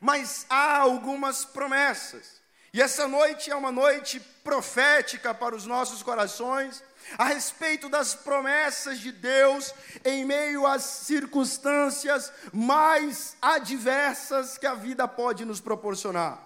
mas 0.01 0.45
há 0.51 0.79
algumas 0.79 1.45
promessas. 1.45 2.43
E 2.75 2.81
essa 2.81 3.07
noite 3.07 3.51
é 3.51 3.55
uma 3.55 3.71
noite 3.71 4.19
profética 4.43 5.35
para 5.35 5.55
os 5.55 5.67
nossos 5.67 6.03
corações, 6.03 6.83
a 7.19 7.27
respeito 7.27 7.89
das 7.89 8.15
promessas 8.15 8.99
de 8.99 9.13
Deus 9.13 9.75
em 10.05 10.25
meio 10.25 10.67
às 10.67 10.83
circunstâncias 10.83 12.33
mais 12.53 13.37
adversas 13.43 14.57
que 14.57 14.67
a 14.67 14.75
vida 14.75 15.07
pode 15.07 15.45
nos 15.45 15.61
proporcionar. 15.61 16.41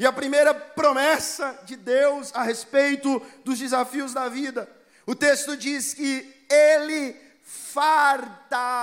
E 0.00 0.06
a 0.06 0.12
primeira 0.12 0.54
promessa 0.54 1.58
de 1.64 1.76
Deus 1.76 2.32
a 2.34 2.42
respeito 2.42 3.20
dos 3.44 3.58
desafios 3.58 4.14
da 4.14 4.28
vida, 4.28 4.68
o 5.06 5.14
texto 5.14 5.56
diz 5.56 5.94
que 5.94 6.46
Ele 6.50 7.16
fartará 7.42 8.76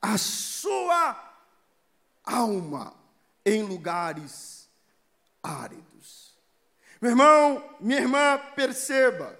a 0.00 0.18
sua 0.18 1.16
alma 2.22 2.92
em 3.44 3.62
lugares 3.62 4.68
áridos. 5.42 6.36
Meu 7.00 7.12
irmão, 7.12 7.64
minha 7.80 8.00
irmã, 8.00 8.38
perceba 8.54 9.34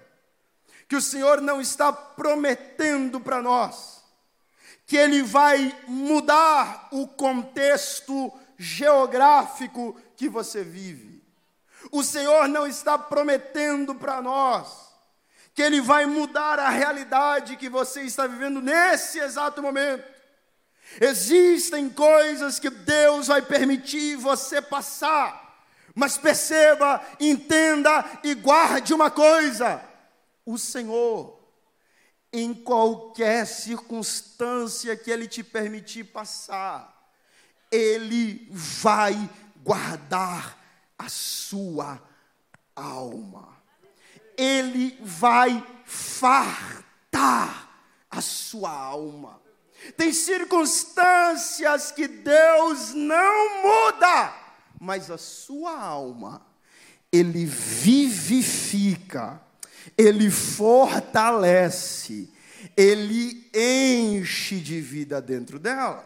que 0.87 0.95
o 0.95 1.01
Senhor 1.01 1.39
não 1.39 1.61
está 1.61 1.93
prometendo 1.93 3.21
para 3.21 3.41
nós 3.41 3.99
que 4.87 4.97
Ele 4.97 5.21
vai 5.21 5.77
mudar 5.87 6.87
o 6.91 7.07
contexto 7.07 8.33
geográfico 8.57 9.95
que 10.15 10.27
você 10.27 10.63
vive. 10.63 11.23
O 11.91 12.03
Senhor 12.03 12.47
não 12.47 12.65
está 12.65 12.97
prometendo 12.97 13.93
para 13.93 14.19
nós 14.19 14.88
que 15.59 15.63
Ele 15.63 15.81
vai 15.81 16.05
mudar 16.05 16.57
a 16.57 16.69
realidade 16.69 17.57
que 17.57 17.67
você 17.67 18.03
está 18.03 18.25
vivendo 18.25 18.61
nesse 18.61 19.19
exato 19.19 19.61
momento. 19.61 20.07
Existem 21.01 21.89
coisas 21.89 22.59
que 22.59 22.69
Deus 22.69 23.27
vai 23.27 23.41
permitir 23.41 24.15
você 24.15 24.61
passar, 24.61 25.61
mas 25.93 26.17
perceba, 26.17 27.05
entenda 27.19 28.05
e 28.23 28.35
guarde 28.35 28.93
uma 28.93 29.11
coisa: 29.11 29.83
o 30.45 30.57
Senhor, 30.57 31.37
em 32.31 32.53
qualquer 32.53 33.45
circunstância 33.45 34.95
que 34.95 35.11
Ele 35.11 35.27
te 35.27 35.43
permitir 35.43 36.05
passar, 36.05 37.11
Ele 37.69 38.47
vai 38.49 39.29
guardar 39.61 40.57
a 40.97 41.09
sua 41.09 42.01
alma. 42.73 43.58
Ele 44.39 44.97
vai 45.01 45.61
fartar 45.85 47.69
a 48.09 48.21
sua 48.21 48.71
alma. 48.71 49.41
Tem 49.97 50.13
circunstâncias 50.13 51.91
que 51.91 52.07
Deus 52.07 52.93
não 52.93 53.61
muda, 53.61 54.33
mas 54.79 55.11
a 55.11 55.17
sua 55.17 55.77
alma, 55.79 56.41
Ele 57.11 57.45
vivifica 57.45 59.41
ele 59.97 60.29
fortalece, 60.29 62.29
ele 62.75 63.49
enche 63.53 64.59
de 64.59 64.81
vida 64.81 65.21
dentro 65.21 65.59
dela. 65.59 66.05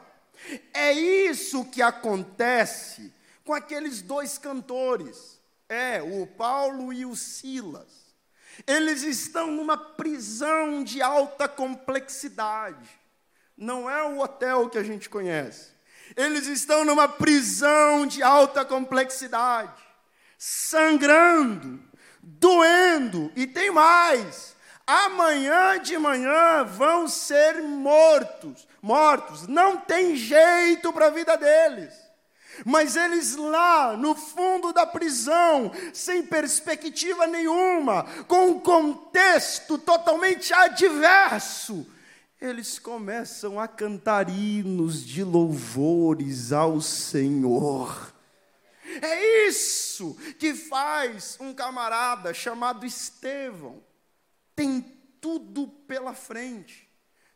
É 0.74 0.92
isso 0.92 1.66
que 1.66 1.82
acontece 1.82 3.14
com 3.46 3.54
aqueles 3.54 4.02
dois 4.02 4.38
cantores, 4.38 5.40
é, 5.70 6.02
o 6.02 6.28
Paulo 6.28 6.94
e 6.94 7.06
o 7.06 7.16
Silas. 7.16 8.03
Eles 8.68 9.04
estão 9.04 9.48
numa 9.52 9.78
prisão 9.78 10.84
de 10.84 11.02
alta 11.02 11.48
complexidade. 11.48 12.90
Não 13.58 13.90
é 13.90 14.04
o 14.04 14.20
hotel 14.20 14.70
que 14.70 14.78
a 14.78 14.84
gente 14.84 15.10
conhece. 15.10 15.72
Eles 16.16 16.48
estão 16.48 16.86
numa 16.86 17.08
prisão 17.08 18.06
de 18.06 18.22
alta 18.22 18.64
complexidade, 18.64 19.82
sangrando, 20.38 21.80
doendo, 22.22 23.32
e 23.36 23.48
tem 23.48 23.72
mais. 23.72 24.54
Amanhã 24.86 25.80
de 25.80 25.98
manhã 25.98 26.64
vão 26.64 27.08
ser 27.08 27.62
mortos, 27.62 28.68
mortos. 28.82 29.48
Não 29.48 29.78
tem 29.78 30.16
jeito 30.16 30.92
para 30.92 31.08
a 31.08 31.12
vida 31.12 31.38
deles. 31.38 32.03
Mas 32.66 32.96
eles 32.96 33.36
lá, 33.36 33.98
no 33.98 34.16
fundo 34.16 34.72
da 34.72 34.86
prisão, 34.86 35.72
sem 35.94 36.24
perspectiva 36.24 37.26
nenhuma, 37.28 38.04
com 38.28 38.48
um 38.48 38.60
contexto 38.60 39.78
totalmente 39.78 40.54
adverso, 40.54 41.86
eles 42.40 42.78
começam 42.78 43.60
a 43.60 43.68
cantar 43.68 44.30
hinos 44.30 45.06
de 45.06 45.24
louvores 45.24 46.52
ao 46.52 46.82
Senhor. 46.82 48.14
É 49.02 49.48
isso 49.48 50.16
que 50.38 50.54
faz 50.54 51.38
um 51.40 51.54
camarada 51.54 52.34
chamado 52.34 52.86
Estevão. 52.86 53.82
Tem 54.56 54.82
tudo 55.20 55.68
pela 55.88 56.14
frente. 56.14 56.90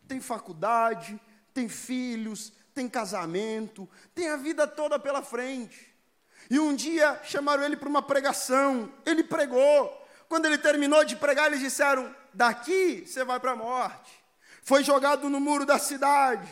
Tem 0.08 0.20
faculdade, 0.20 1.20
tem 1.54 1.68
filhos, 1.68 2.54
tem 2.78 2.88
casamento, 2.88 3.90
tem 4.14 4.30
a 4.30 4.38
vida 4.38 4.68
toda 4.68 5.00
pela 5.00 5.22
frente. 5.22 5.94
E 6.50 6.60
um 6.60 6.76
dia 6.76 7.20
chamaram 7.24 7.64
ele 7.64 7.76
para 7.76 7.90
uma 7.90 8.02
pregação, 8.02 8.92
ele 9.06 9.24
pregou. 9.24 10.08
Quando 10.30 10.46
ele 10.46 10.58
terminou 10.58 11.04
de 11.04 11.16
pregar, 11.16 11.48
eles 11.48 11.60
disseram: 11.60 12.14
Daqui 12.34 13.04
você 13.06 13.24
vai 13.24 13.40
para 13.40 13.52
a 13.52 13.56
morte. 13.56 14.12
Foi 14.62 14.84
jogado 14.84 15.30
no 15.30 15.40
muro 15.40 15.66
da 15.66 15.80
cidade. 15.80 16.48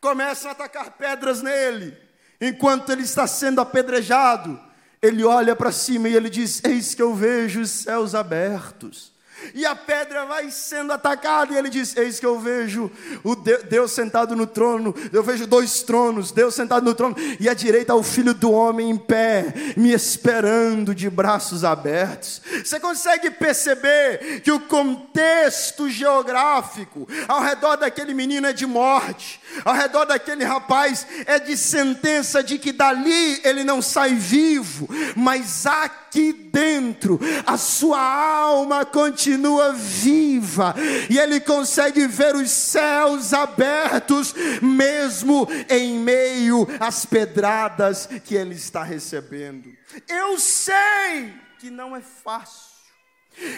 Começam 0.00 0.50
a 0.50 0.52
atacar 0.52 0.92
pedras 0.92 1.42
nele 1.42 2.10
enquanto 2.40 2.90
ele 2.90 3.02
está 3.02 3.26
sendo 3.26 3.60
apedrejado, 3.60 4.58
ele 5.02 5.24
olha 5.24 5.54
para 5.54 5.70
cima 5.70 6.08
e 6.08 6.16
ele 6.16 6.30
diz: 6.30 6.62
Eis 6.64 6.94
que 6.94 7.02
eu 7.02 7.14
vejo 7.14 7.60
os 7.60 7.70
céus 7.70 8.14
abertos 8.14 9.12
e 9.54 9.64
a 9.64 9.74
pedra 9.74 10.24
vai 10.26 10.50
sendo 10.50 10.92
atacada, 10.92 11.52
e 11.52 11.56
ele 11.56 11.68
diz: 11.68 11.96
Eis 11.96 12.20
que 12.20 12.26
eu 12.26 12.38
vejo 12.38 12.90
o 13.22 13.34
Deus 13.34 13.92
sentado 13.92 14.36
no 14.36 14.46
trono, 14.46 14.94
eu 15.12 15.22
vejo 15.22 15.46
dois 15.46 15.82
tronos, 15.82 16.32
Deus 16.32 16.54
sentado 16.54 16.84
no 16.84 16.94
trono, 16.94 17.16
e 17.38 17.48
à 17.48 17.54
direita 17.54 17.94
o 17.94 18.02
filho 18.02 18.34
do 18.34 18.52
homem 18.52 18.90
em 18.90 18.96
pé, 18.96 19.52
me 19.76 19.92
esperando 19.92 20.94
de 20.94 21.08
braços 21.08 21.64
abertos. 21.64 22.40
Você 22.64 22.78
consegue 22.78 23.30
perceber 23.30 24.40
que 24.42 24.52
o 24.52 24.60
contexto 24.60 25.88
geográfico 25.88 27.08
ao 27.28 27.40
redor 27.40 27.76
daquele 27.76 28.14
menino 28.14 28.46
é 28.46 28.52
de 28.52 28.66
morte, 28.66 29.40
ao 29.64 29.74
redor 29.74 30.04
daquele 30.04 30.44
rapaz 30.44 31.06
é 31.26 31.38
de 31.38 31.56
sentença 31.56 32.42
de 32.42 32.58
que 32.58 32.72
dali 32.72 33.40
ele 33.44 33.64
não 33.64 33.82
sai 33.82 34.14
vivo, 34.14 34.88
mas 35.16 35.66
aqui 35.66 36.32
dentro 36.32 37.18
a 37.46 37.56
sua 37.56 38.00
alma 38.00 38.84
continua 38.84 39.72
viva 39.72 40.74
e 41.08 41.18
ele 41.18 41.40
consegue 41.40 42.06
ver 42.06 42.34
os 42.34 42.50
céus 42.50 43.32
abertos, 43.32 44.34
mesmo 44.62 45.48
em 45.68 45.98
meio 45.98 46.66
às 46.78 47.04
pedradas 47.04 48.08
que 48.24 48.34
ele 48.34 48.54
está 48.54 48.82
recebendo. 48.82 49.70
Eu 50.08 50.38
sei 50.38 51.34
que 51.58 51.70
não 51.70 51.94
é 51.94 52.00
fácil, 52.00 52.70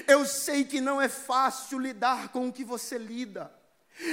eu 0.07 0.25
sei 0.25 0.65
que 0.65 0.81
não 0.81 1.01
é 1.01 1.09
fácil 1.09 1.79
lidar 1.79 2.29
com 2.29 2.49
o 2.49 2.53
que 2.53 2.65
você 2.65 2.99
lida. 2.99 3.51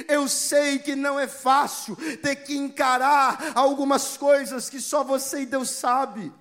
Eu 0.08 0.28
sei 0.28 0.80
que 0.80 0.96
não 0.96 1.20
é 1.20 1.28
fácil 1.28 1.96
ter 2.22 2.36
que 2.38 2.56
encarar 2.56 3.52
algumas 3.56 4.18
coisas 4.18 4.70
que 4.70 4.80
só 4.80 5.04
você 5.04 5.42
e 5.42 5.46
Deus 5.46 5.70
sabe. 5.72 6.32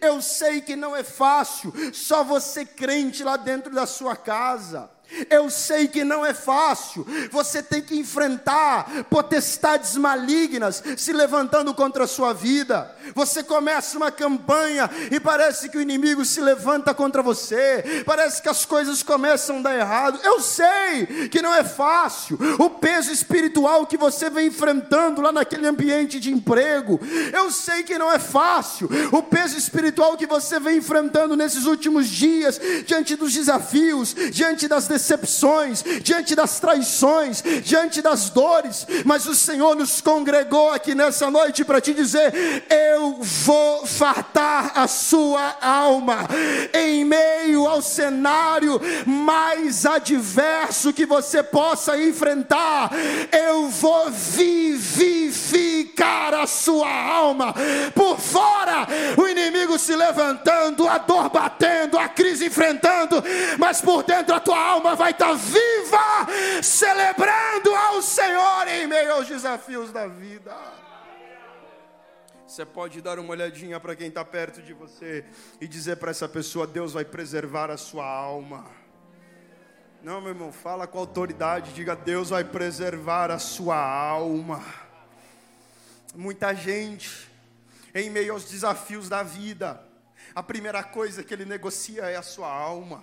Eu 0.00 0.20
sei 0.20 0.60
que 0.60 0.74
não 0.74 0.94
é 0.94 1.04
fácil, 1.04 1.72
só 1.92 2.24
você 2.24 2.64
crente 2.64 3.22
lá 3.22 3.36
dentro 3.36 3.72
da 3.72 3.86
sua 3.86 4.16
casa. 4.16 4.90
Eu 5.30 5.48
sei 5.48 5.88
que 5.88 6.04
não 6.04 6.24
é 6.24 6.34
fácil, 6.34 7.06
você 7.30 7.62
tem 7.62 7.80
que 7.80 7.98
enfrentar 7.98 9.04
potestades 9.04 9.96
malignas 9.96 10.82
se 10.98 11.14
levantando 11.14 11.72
contra 11.72 12.04
a 12.04 12.08
sua 12.08 12.34
vida. 12.34 12.94
Você 13.14 13.42
começa 13.42 13.96
uma 13.96 14.10
campanha 14.10 14.90
e 15.10 15.20
parece 15.20 15.68
que 15.68 15.78
o 15.78 15.80
inimigo 15.80 16.24
se 16.24 16.40
levanta 16.40 16.94
contra 16.94 17.22
você, 17.22 18.02
parece 18.04 18.42
que 18.42 18.48
as 18.48 18.64
coisas 18.64 19.02
começam 19.02 19.58
a 19.58 19.62
dar 19.62 19.78
errado. 19.78 20.20
Eu 20.22 20.40
sei 20.40 21.28
que 21.30 21.42
não 21.42 21.54
é 21.54 21.64
fácil, 21.64 22.38
o 22.58 22.70
peso 22.70 23.12
espiritual 23.12 23.86
que 23.86 23.96
você 23.96 24.30
vem 24.30 24.48
enfrentando 24.48 25.20
lá 25.20 25.32
naquele 25.32 25.66
ambiente 25.66 26.20
de 26.20 26.32
emprego. 26.32 27.00
Eu 27.32 27.50
sei 27.50 27.82
que 27.82 27.98
não 27.98 28.10
é 28.10 28.18
fácil, 28.18 28.88
o 29.12 29.22
peso 29.22 29.56
espiritual 29.56 30.16
que 30.16 30.26
você 30.26 30.58
vem 30.58 30.78
enfrentando 30.78 31.36
nesses 31.36 31.64
últimos 31.64 32.08
dias, 32.08 32.60
diante 32.86 33.16
dos 33.16 33.32
desafios, 33.32 34.14
diante 34.32 34.66
das 34.66 34.86
decepções, 34.86 35.84
diante 36.02 36.34
das 36.34 36.58
traições, 36.58 37.42
diante 37.62 38.02
das 38.02 38.30
dores, 38.30 38.86
mas 39.04 39.26
o 39.26 39.34
Senhor 39.34 39.76
nos 39.76 40.00
congregou 40.00 40.70
aqui 40.72 40.94
nessa 40.94 41.30
noite 41.30 41.64
para 41.64 41.80
te 41.80 41.94
dizer: 41.94 42.32
eu 42.68 42.97
vou 43.22 43.86
fartar 43.86 44.72
a 44.74 44.86
sua 44.86 45.56
alma 45.60 46.28
em 46.72 47.04
meio 47.04 47.66
ao 47.66 47.80
cenário 47.82 48.80
mais 49.06 49.86
adverso 49.86 50.92
que 50.92 51.06
você 51.06 51.42
possa 51.42 51.96
enfrentar. 51.96 52.90
Eu 53.32 53.68
vou 53.68 54.10
vivificar 54.10 55.48
a 56.34 56.46
sua 56.46 56.90
alma 56.90 57.54
por 57.94 58.18
fora, 58.18 58.86
o 59.16 59.26
inimigo 59.26 59.78
se 59.78 59.94
levantando, 59.94 60.88
a 60.88 60.98
dor 60.98 61.30
batendo, 61.30 61.98
a 61.98 62.08
crise 62.08 62.46
enfrentando, 62.46 63.22
mas 63.58 63.80
por 63.80 64.02
dentro 64.02 64.34
a 64.34 64.40
tua 64.40 64.58
alma 64.58 64.94
vai 64.94 65.12
estar 65.12 65.34
viva, 65.34 66.26
celebrando 66.62 67.74
ao 67.74 68.02
Senhor 68.02 68.68
em 68.68 68.86
meio 68.86 69.12
aos 69.12 69.26
desafios 69.26 69.92
da 69.92 70.06
vida. 70.06 70.52
Você 72.48 72.64
pode 72.64 73.02
dar 73.02 73.18
uma 73.18 73.28
olhadinha 73.28 73.78
para 73.78 73.94
quem 73.94 74.08
está 74.08 74.24
perto 74.24 74.62
de 74.62 74.72
você 74.72 75.22
e 75.60 75.68
dizer 75.68 75.96
para 75.96 76.10
essa 76.10 76.26
pessoa: 76.26 76.66
Deus 76.66 76.94
vai 76.94 77.04
preservar 77.04 77.70
a 77.70 77.76
sua 77.76 78.06
alma. 78.06 78.66
Não, 80.02 80.18
meu 80.18 80.30
irmão, 80.30 80.50
fala 80.50 80.86
com 80.86 80.98
autoridade, 80.98 81.74
diga: 81.74 81.94
Deus 81.94 82.30
vai 82.30 82.42
preservar 82.42 83.30
a 83.30 83.38
sua 83.38 83.76
alma. 83.76 84.64
Muita 86.14 86.54
gente, 86.54 87.28
em 87.94 88.08
meio 88.08 88.32
aos 88.32 88.48
desafios 88.48 89.10
da 89.10 89.22
vida, 89.22 89.86
a 90.34 90.42
primeira 90.42 90.82
coisa 90.82 91.22
que 91.22 91.34
ele 91.34 91.44
negocia 91.44 92.04
é 92.04 92.16
a 92.16 92.22
sua 92.22 92.50
alma. 92.50 93.02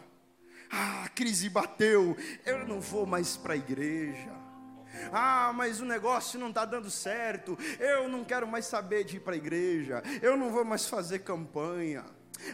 Ah, 0.71 1.03
a 1.03 1.09
crise 1.09 1.49
bateu, 1.49 2.17
eu 2.47 2.67
não 2.67 2.81
vou 2.81 3.05
mais 3.05 3.37
para 3.37 3.53
a 3.53 3.57
igreja. 3.57 4.44
Ah, 5.11 5.51
mas 5.53 5.79
o 5.79 5.85
negócio 5.85 6.39
não 6.39 6.49
está 6.49 6.65
dando 6.65 6.89
certo. 6.89 7.57
Eu 7.79 8.07
não 8.07 8.23
quero 8.23 8.47
mais 8.47 8.65
saber 8.65 9.03
de 9.03 9.17
ir 9.17 9.19
para 9.19 9.33
a 9.33 9.37
igreja. 9.37 10.01
Eu 10.21 10.37
não 10.37 10.51
vou 10.51 10.63
mais 10.63 10.87
fazer 10.87 11.19
campanha. 11.19 12.05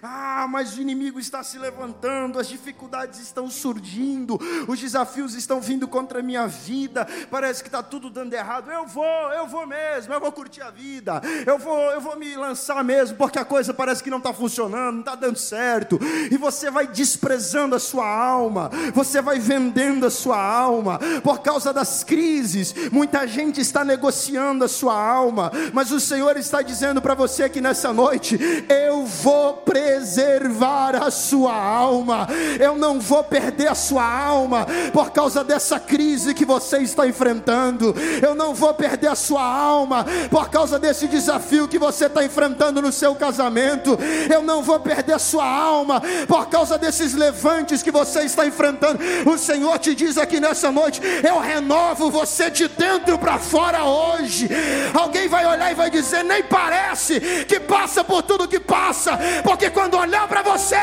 Ah, 0.02 0.48
mas 0.50 0.78
o 0.78 0.82
inimigo 0.82 1.20
está 1.20 1.44
se 1.44 1.58
levantando, 1.58 2.40
as 2.40 2.48
dificuldades 2.48 3.20
estão 3.20 3.50
surgindo, 3.50 4.40
os 4.68 4.80
desafios 4.80 5.36
estão 5.36 5.62
vindo 5.62 5.88
contra 5.88 6.20
a 6.20 6.24
minha 6.24 6.48
vida, 6.48 7.08
parece 7.30 7.62
que 7.62 7.68
está 7.68 7.84
tudo 7.84 8.10
dando 8.10 8.34
errado. 8.34 8.72
Eu 8.72 8.86
vou, 8.86 9.32
eu 9.34 9.48
vou 9.48 9.68
mesmo, 9.68 10.14
eu 10.14 10.20
vou 10.20 10.32
curtir 10.32 10.62
a 10.62 10.72
vida, 10.72 11.22
eu 11.46 11.58
vou, 11.58 11.80
eu 11.92 12.02
vou 12.02 12.18
me 12.18 12.36
lançar 12.36 12.84
mesmo, 12.84 13.18
porque 13.18 13.40
a 13.40 13.46
coisa 13.46 13.74
parece 13.74 14.04
que 14.04 14.10
não 14.10 14.18
está 14.18 14.34
funcionando, 14.34 14.94
não 14.94 15.00
está 15.02 15.16
dando 15.16 15.38
certo, 15.38 16.00
e 16.32 16.38
você 16.38 16.72
vai 16.72 16.88
desprezando 16.88 17.76
a 17.76 17.80
sua 17.80 18.08
alma, 18.08 18.70
você 18.94 19.22
vai 19.22 19.40
vendendo 19.40 20.06
a 20.06 20.10
sua 20.10 20.42
alma, 20.42 21.00
por 21.24 21.40
causa 21.42 21.74
das 21.74 22.04
crises, 22.04 22.74
muita 22.92 23.28
gente 23.28 23.62
está 23.62 23.84
negociando 23.84 24.64
a 24.64 24.68
sua 24.68 25.00
alma, 25.00 25.52
mas 25.74 25.92
o 25.92 26.00
Senhor 26.00 26.38
está 26.38 26.62
dizendo 26.62 27.02
para 27.02 27.14
você 27.14 27.50
que 27.50 27.62
nessa 27.62 27.94
noite, 27.94 28.40
eu 28.70 29.06
vou 29.06 29.58
preservar 29.72 30.98
a 30.98 31.10
sua 31.10 31.54
alma. 31.56 32.28
Eu 32.60 32.76
não 32.76 33.00
vou 33.00 33.24
perder 33.24 33.70
a 33.70 33.76
sua 33.76 34.04
alma 34.04 34.68
por 34.92 35.12
causa 35.12 35.46
dessa 35.46 35.80
crise 35.80 36.34
que 36.34 36.44
você 36.44 36.80
está 36.80 37.08
enfrentando. 37.08 37.96
Eu 38.22 38.36
não 38.36 38.54
vou 38.54 38.74
perder 38.74 39.08
a 39.08 39.16
sua 39.16 39.42
alma 39.42 40.06
por 40.30 40.50
causa 40.50 40.78
desse 40.78 41.08
desafio 41.08 41.70
que 41.70 41.80
você 41.80 42.08
está 42.08 42.24
enfrentando 42.24 42.82
no 42.82 42.92
seu 42.92 43.16
casamento. 43.16 43.98
Eu 44.30 44.44
não 44.44 44.62
vou 44.62 44.80
perder 44.80 45.14
a 45.14 45.20
sua 45.20 45.46
alma 45.46 46.02
por 46.28 46.50
causa 46.50 46.78
desses 46.78 47.14
levantes 47.14 47.82
que 47.82 47.92
você 47.92 48.24
está 48.24 48.46
enfrentando. 48.46 49.00
O 49.26 49.38
Senhor 49.38 49.80
te 49.80 49.96
diz 49.96 50.18
aqui 50.18 50.42
nessa 50.42 50.70
noite: 50.70 51.02
eu 51.26 51.40
renovo 51.40 52.12
você 52.12 52.50
de 52.50 52.68
dentro 52.68 53.18
para 53.18 53.40
fora 53.40 53.86
hoje. 53.86 54.50
Alguém 54.94 55.30
vai 55.30 55.46
olhar 55.46 55.72
e 55.72 55.76
vai 55.76 55.90
dizer: 55.90 56.24
nem 56.24 56.44
parece 56.44 57.22
que 57.48 57.60
passa 57.60 58.04
por 58.04 58.22
tudo 58.22 58.50
que 58.50 58.60
passa, 58.60 59.18
porque 59.44 59.61
porque 59.62 59.70
quando 59.70 59.96
olhar 59.96 60.28
para 60.28 60.42
você, 60.42 60.76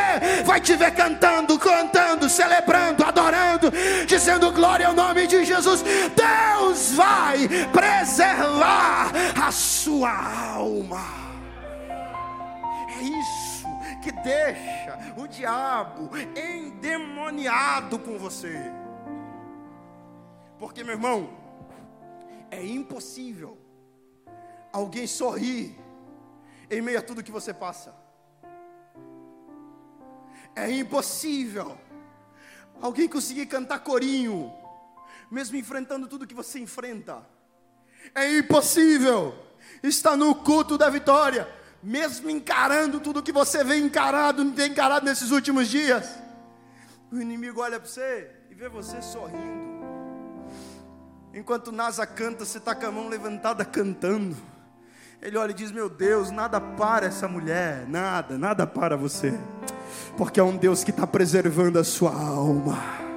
vai 0.44 0.60
te 0.60 0.76
ver 0.76 0.94
cantando, 0.94 1.58
cantando, 1.58 2.30
celebrando, 2.30 3.04
adorando, 3.04 3.72
dizendo 4.06 4.52
glória 4.52 4.86
ao 4.86 4.94
nome 4.94 5.26
de 5.26 5.44
Jesus. 5.44 5.82
Deus 5.82 6.92
vai 6.92 7.48
preservar 7.72 9.10
a 9.44 9.50
sua 9.50 10.12
alma. 10.54 11.04
É 12.88 13.02
isso 13.02 13.66
que 14.00 14.12
deixa 14.12 14.96
o 15.16 15.26
diabo 15.26 16.10
endemoniado 16.36 17.98
com 17.98 18.16
você. 18.16 18.56
Porque, 20.56 20.84
meu 20.84 20.94
irmão, 20.94 21.30
é 22.48 22.64
impossível 22.64 23.58
alguém 24.72 25.08
sorrir 25.08 25.76
em 26.70 26.80
meio 26.80 27.00
a 27.00 27.02
tudo 27.02 27.24
que 27.24 27.32
você 27.32 27.52
passa. 27.52 28.06
É 30.59 30.68
impossível 30.73 31.79
alguém 32.83 33.09
conseguir 33.09 33.47
cantar 33.47 33.79
corinho, 33.79 34.53
mesmo 35.31 35.57
enfrentando 35.57 36.09
tudo 36.09 36.27
que 36.27 36.35
você 36.35 36.59
enfrenta. 36.59 37.25
É 38.12 38.38
impossível 38.38 39.37
estar 39.85 40.16
no 40.16 40.35
culto 40.35 40.77
da 40.77 40.90
vitória, 40.90 41.49
mesmo 41.81 42.29
encarando 42.29 42.99
tudo 42.99 43.23
que 43.23 43.31
você 43.31 43.62
vem 43.62 43.85
encarado, 43.85 44.51
tem 44.51 44.73
encarado 44.73 45.07
nesses 45.07 45.31
últimos 45.31 45.68
dias. 45.68 46.12
O 47.12 47.21
inimigo 47.21 47.61
olha 47.61 47.79
para 47.79 47.88
você 47.88 48.29
e 48.51 48.55
vê 48.55 48.68
você 48.68 49.01
sorrindo. 49.01 49.68
Enquanto 51.33 51.71
Nasa 51.71 52.05
canta, 52.05 52.44
você 52.44 52.59
está 52.59 52.75
com 52.75 52.87
a 52.87 52.90
mão 52.90 53.09
levantada 53.09 53.64
cantando. 53.64 54.37
Ele 55.23 55.37
olha 55.37 55.53
e 55.53 55.55
diz: 55.55 55.71
Meu 55.71 55.88
Deus, 55.88 56.33
nada 56.33 56.61
para 56.61 57.07
essa 57.07 57.29
mulher, 57.29 57.87
nada, 57.88 58.37
nada 58.37 58.66
para 58.66 58.97
você 58.97 59.38
porque 60.16 60.40
é 60.40 60.42
um 60.42 60.57
Deus 60.57 60.85
que 60.85 60.90
está 60.90 61.07
preservando 61.07 61.79
a 61.79 61.85
sua 61.85 62.12
alma 62.12 63.08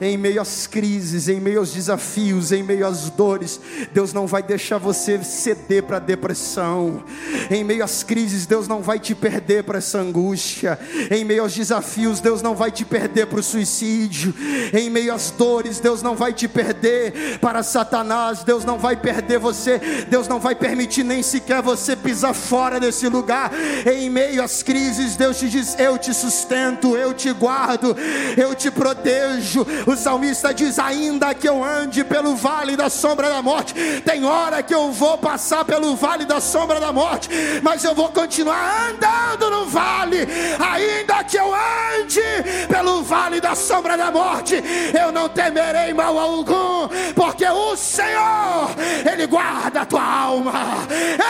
em 0.00 0.16
meio 0.16 0.40
às 0.40 0.66
crises, 0.66 1.28
em 1.28 1.40
meio 1.40 1.60
aos 1.60 1.72
desafios, 1.72 2.52
em 2.52 2.62
meio 2.62 2.86
às 2.86 3.10
dores, 3.10 3.60
Deus 3.92 4.12
não 4.12 4.26
vai 4.26 4.42
deixar 4.42 4.78
você 4.78 5.22
ceder 5.22 5.82
para 5.82 5.96
a 5.96 6.00
depressão. 6.00 7.02
Em 7.50 7.64
meio 7.64 7.84
às 7.84 8.02
crises, 8.02 8.46
Deus 8.46 8.68
não 8.68 8.82
vai 8.82 8.98
te 8.98 9.14
perder 9.14 9.64
para 9.64 9.78
essa 9.78 9.98
angústia. 9.98 10.78
Em 11.10 11.24
meio 11.24 11.42
aos 11.42 11.54
desafios, 11.54 12.20
Deus 12.20 12.42
não 12.42 12.54
vai 12.54 12.70
te 12.70 12.84
perder 12.84 13.26
para 13.26 13.40
o 13.40 13.42
suicídio. 13.42 14.34
Em 14.72 14.90
meio 14.90 15.12
às 15.12 15.30
dores, 15.30 15.80
Deus 15.80 16.02
não 16.02 16.14
vai 16.14 16.32
te 16.32 16.46
perder 16.46 17.38
para 17.40 17.62
Satanás. 17.62 18.42
Deus 18.44 18.64
não 18.64 18.78
vai 18.78 18.96
perder 18.96 19.38
você. 19.38 19.78
Deus 20.08 20.28
não 20.28 20.38
vai 20.38 20.54
permitir 20.54 21.04
nem 21.04 21.22
sequer 21.22 21.62
você 21.62 21.96
pisar 21.96 22.34
fora 22.34 22.78
desse 22.78 23.08
lugar. 23.08 23.52
Em 23.86 24.10
meio 24.10 24.42
às 24.42 24.62
crises, 24.62 25.16
Deus 25.16 25.38
te 25.38 25.48
diz: 25.48 25.78
Eu 25.78 25.98
te 25.98 26.12
sustento, 26.14 26.96
eu 26.96 27.14
te 27.14 27.32
guardo, 27.32 27.96
eu 28.36 28.54
te 28.54 28.70
protejo. 28.70 29.66
O 29.86 29.96
salmista 29.96 30.52
diz: 30.52 30.78
Ainda 30.78 31.34
que 31.34 31.48
eu 31.48 31.62
ande 31.62 32.04
pelo 32.04 32.34
vale 32.36 32.76
da 32.76 32.88
sombra 32.88 33.28
da 33.28 33.42
morte, 33.42 33.74
tem 34.04 34.24
hora 34.24 34.62
que 34.62 34.74
eu 34.74 34.92
vou 34.92 35.18
passar 35.18 35.64
pelo 35.64 35.94
vale 35.96 36.24
da 36.24 36.40
sombra 36.40 36.80
da 36.80 36.92
morte, 36.92 37.28
mas 37.62 37.84
eu 37.84 37.94
vou 37.94 38.08
continuar 38.10 38.90
andando 38.90 39.50
no 39.50 39.66
vale, 39.66 40.26
ainda 40.58 41.24
que 41.24 41.36
eu 41.36 41.52
ande 41.54 42.20
pelo 42.68 43.02
vale 43.02 43.40
da 43.40 43.54
sombra 43.54 43.96
da 43.96 44.10
morte, 44.10 44.62
eu 44.98 45.12
não 45.12 45.28
temerei 45.28 45.92
mal 45.92 46.18
algum, 46.18 46.88
porque 47.14 47.46
o 47.46 47.76
Senhor, 47.76 48.70
Ele 49.10 49.26
guarda 49.26 49.82
a 49.82 49.86
tua 49.86 50.02
alma, 50.02 50.52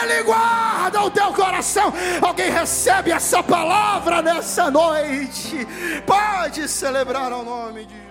Ele 0.02 0.22
guarda 0.22 1.02
o 1.02 1.11
teu 1.11 1.32
coração. 1.32 1.92
Alguém 2.20 2.50
recebe 2.50 3.11
essa 3.11 3.42
palavra 3.42 4.22
nessa 4.22 4.70
noite, 4.70 5.66
pode 6.06 6.68
celebrar 6.68 7.32
ao 7.32 7.44
nome 7.44 7.84
de 7.84 8.07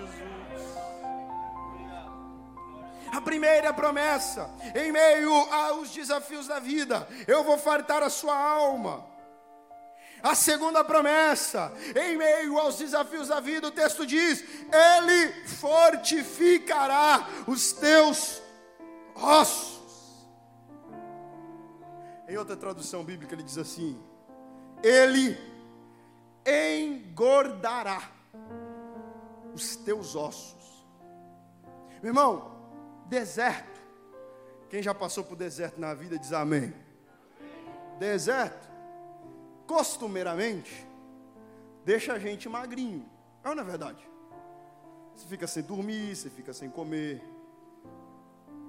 A 3.17 3.21
primeira 3.21 3.73
promessa, 3.73 4.47
em 4.75 4.91
meio 4.91 5.33
aos 5.51 5.89
desafios 5.89 6.45
da 6.45 6.59
vida, 6.59 7.07
eu 7.27 7.43
vou 7.43 7.57
fartar 7.57 8.03
a 8.03 8.11
sua 8.11 8.37
alma. 8.37 9.03
A 10.21 10.35
segunda 10.35 10.83
promessa, 10.83 11.73
em 11.95 12.15
meio 12.15 12.59
aos 12.59 12.77
desafios 12.77 13.29
da 13.29 13.39
vida, 13.39 13.69
o 13.69 13.71
texto 13.71 14.05
diz: 14.05 14.43
Ele 14.71 15.33
fortificará 15.47 17.27
os 17.47 17.71
teus 17.71 18.39
ossos. 19.15 20.27
Em 22.27 22.37
outra 22.37 22.55
tradução 22.55 23.03
bíblica, 23.03 23.33
ele 23.33 23.41
diz 23.41 23.57
assim: 23.57 23.99
Ele 24.83 25.35
engordará 26.45 28.11
os 29.55 29.75
teus 29.75 30.15
ossos. 30.15 30.85
Meu 31.99 32.11
irmão, 32.11 32.56
Deserto. 33.07 33.77
Quem 34.69 34.83
já 34.83 34.93
passou 34.93 35.23
por 35.23 35.35
deserto 35.35 35.79
na 35.79 35.93
vida 35.93 36.19
diz 36.19 36.33
amém. 36.33 36.73
Deserto, 37.97 38.67
costumeiramente, 39.65 40.85
deixa 41.85 42.13
a 42.13 42.19
gente 42.19 42.49
magrinho. 42.49 43.09
É 43.43 43.49
ou 43.49 43.55
não 43.55 43.63
é 43.63 43.65
verdade? 43.65 44.07
Você 45.15 45.25
fica 45.27 45.47
sem 45.47 45.63
dormir, 45.63 46.15
você 46.15 46.29
fica 46.29 46.53
sem 46.53 46.69
comer. 46.69 47.23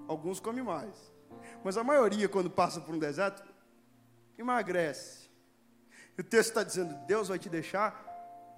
Alguns 0.06 0.40
comem 0.40 0.62
mais. 0.62 1.12
Mas 1.62 1.76
a 1.76 1.84
maioria, 1.84 2.28
quando 2.28 2.48
passa 2.48 2.80
por 2.80 2.94
um 2.94 2.98
deserto, 2.98 3.42
emagrece. 4.38 5.28
E 6.16 6.20
o 6.20 6.24
texto 6.24 6.50
está 6.50 6.62
dizendo: 6.62 6.94
Deus 7.06 7.28
vai 7.28 7.38
te 7.38 7.48
deixar 7.48 8.04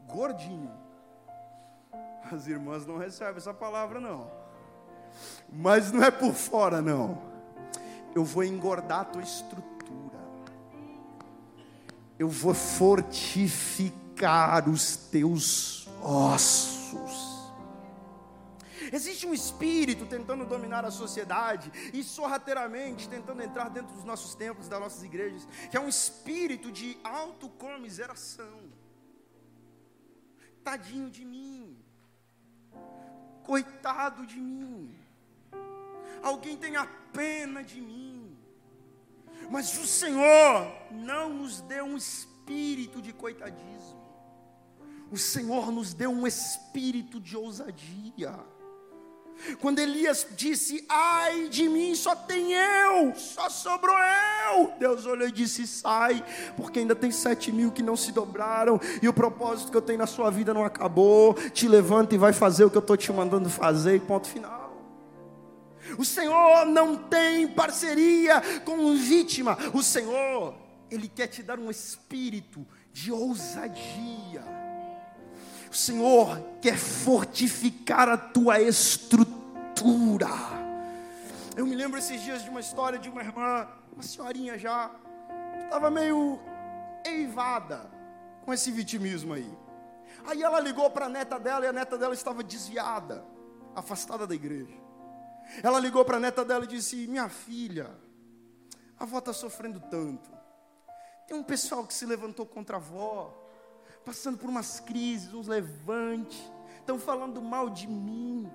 gordinho. 0.07 0.73
As 2.31 2.47
irmãs 2.47 2.87
não 2.87 2.99
recebem 2.99 3.39
essa 3.39 3.53
palavra, 3.53 3.99
não. 3.99 4.40
Mas 5.53 5.93
não 5.93 6.03
é 6.03 6.11
por 6.11 6.33
fora, 6.35 6.81
não. 6.81 7.21
Eu 8.15 8.25
vou 8.25 8.45
engordar 8.45 9.01
a 9.01 9.05
tua 9.05 9.23
estrutura. 9.23 10.19
Eu 12.19 12.29
vou 12.29 12.55
fortificar 12.55 14.69
os 14.69 14.97
teus 14.97 15.89
ossos. 16.03 17.31
Existe 18.93 19.27
um 19.27 19.33
espírito 19.33 20.05
tentando 20.07 20.45
dominar 20.45 20.85
a 20.85 20.91
sociedade 20.91 21.71
e 21.93 22.03
sorrateiramente 22.03 23.09
tentando 23.09 23.43
entrar 23.43 23.71
dentro 23.71 23.95
dos 23.95 24.05
nossos 24.05 24.35
templos, 24.35 24.69
das 24.69 24.81
nossas 24.81 25.05
igrejas, 25.05 25.47
que 25.71 25.77
é 25.77 25.81
um 25.81 25.89
espírito 25.89 26.73
de 26.73 26.99
autocomiseração. 27.05 28.59
Tadinho 30.65 31.09
de 31.09 31.25
mim, 31.25 31.79
coitado 33.45 34.27
de 34.27 34.39
mim, 34.39 34.95
alguém 36.23 36.57
tenha 36.57 36.87
pena 37.13 37.63
de 37.63 37.81
mim, 37.81 38.37
mas 39.51 39.77
o 39.79 39.87
Senhor 39.87 40.73
não 40.91 41.31
nos 41.31 41.61
deu 41.63 41.85
um 41.85 41.97
espírito 41.97 43.01
de 43.03 43.13
coitadismo, 43.13 44.01
o 45.11 45.17
Senhor 45.17 45.73
nos 45.73 45.93
deu 45.93 46.11
um 46.11 46.27
espírito 46.27 47.21
de 47.21 47.37
ousadia. 47.37 48.39
Quando 49.61 49.79
Elias 49.79 50.27
disse: 50.37 50.85
Ai 50.89 51.49
de 51.49 51.69
mim, 51.69 51.95
só 51.95 52.15
tem 52.15 52.53
eu, 52.53 53.15
só 53.15 53.49
sobrou 53.49 53.97
eu. 53.97 54.73
Deus 54.79 55.07
olhou 55.07 55.29
e 55.29 55.33
disse: 55.33 55.67
Sai, 55.67 56.25
porque 56.57 56.81
ainda 56.81 56.95
tem 56.95 57.11
sete 57.11 57.53
mil 57.53 57.71
que 57.73 57.83
não 57.83 57.97
se 57.97 58.13
dobraram, 58.13 58.81
e 59.03 59.09
o 59.09 59.13
propósito 59.13 59.71
que 59.71 59.77
eu 59.77 59.83
tenho 59.83 59.99
na 59.99 60.07
sua 60.07 60.31
vida 60.31 60.55
não 60.55 60.65
acabou. 60.65 61.35
Te 61.35 61.69
levanta 61.69 62.15
e 62.15 62.19
vai 62.19 62.33
fazer 62.33 62.65
o 62.65 62.71
que 62.71 62.77
eu 62.77 62.81
estou 62.81 62.97
te 62.97 63.13
mandando 63.13 63.49
fazer, 63.49 63.97
e 63.97 64.01
ponto 64.01 64.29
final. 64.29 64.61
O 65.99 66.05
Senhor 66.05 66.67
não 66.67 66.97
tem 66.97 67.49
parceria 67.49 68.41
com 68.65 68.95
vítima, 68.95 69.59
o 69.75 69.83
Senhor, 69.83 70.55
Ele 70.91 71.09
quer 71.09 71.27
te 71.27 71.43
dar 71.43 71.59
um 71.59 71.71
espírito 71.71 72.67
de 72.93 73.11
ousadia 73.11 74.70
o 75.71 75.75
Senhor 75.75 76.43
quer 76.61 76.77
fortificar 76.77 78.09
a 78.09 78.19
tua 78.19 78.61
estrutura. 78.61 80.27
Eu 81.57 81.65
me 81.65 81.77
lembro 81.77 81.97
esses 81.97 82.21
dias 82.23 82.43
de 82.43 82.51
uma 82.51 82.59
história 82.59 82.99
de 82.99 83.09
uma 83.09 83.23
irmã, 83.23 83.69
uma 83.93 84.03
senhorinha 84.03 84.59
já, 84.59 84.91
que 85.53 85.65
estava 85.65 85.89
meio 85.89 86.41
eivada 87.07 87.89
com 88.45 88.53
esse 88.53 88.73
vitimismo 88.73 89.33
aí. 89.33 89.49
Aí 90.27 90.43
ela 90.43 90.59
ligou 90.59 90.91
para 90.91 91.07
a 91.07 91.09
neta 91.09 91.39
dela 91.39 91.65
e 91.65 91.69
a 91.69 91.73
neta 91.73 91.97
dela 91.97 92.15
estava 92.15 92.43
desviada, 92.43 93.25
afastada 93.73 94.27
da 94.27 94.35
igreja. 94.35 94.75
Ela 95.63 95.79
ligou 95.79 96.05
para 96.05 96.17
a 96.17 96.21
neta 96.21 96.45
dela 96.45 96.65
e 96.65 96.69
disse: 96.69 97.07
Minha 97.07 97.29
filha, 97.29 97.97
a 98.99 99.05
avó 99.05 99.19
está 99.19 99.33
sofrendo 99.33 99.79
tanto. 99.79 100.29
Tem 101.29 101.37
um 101.37 101.45
pessoal 101.45 101.87
que 101.87 101.95
se 101.95 102.05
levantou 102.05 102.45
contra 102.45 102.77
a 102.77 102.81
avó 102.81 103.50
passando 104.05 104.39
por 104.39 104.49
umas 104.49 104.81
crises, 104.81 105.33
uns 105.33 105.47
levantes, 105.47 106.39
estão 106.79 106.99
falando 106.99 107.41
mal 107.41 107.71
de 107.71 107.87
mim. 107.87 108.51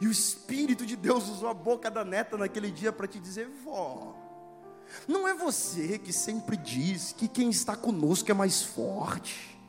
E 0.00 0.06
o 0.06 0.10
Espírito 0.10 0.84
de 0.84 0.96
Deus 0.96 1.28
usou 1.28 1.48
a 1.48 1.54
boca 1.54 1.90
da 1.90 2.04
neta 2.04 2.36
naquele 2.36 2.70
dia 2.70 2.92
para 2.92 3.06
te 3.06 3.18
dizer: 3.18 3.48
vó, 3.64 4.14
não 5.06 5.26
é 5.26 5.34
você 5.34 5.98
que 5.98 6.12
sempre 6.12 6.56
diz 6.56 7.12
que 7.12 7.28
quem 7.28 7.50
está 7.50 7.76
conosco 7.76 8.30
é 8.30 8.34
mais 8.34 8.62
forte. 8.62 9.59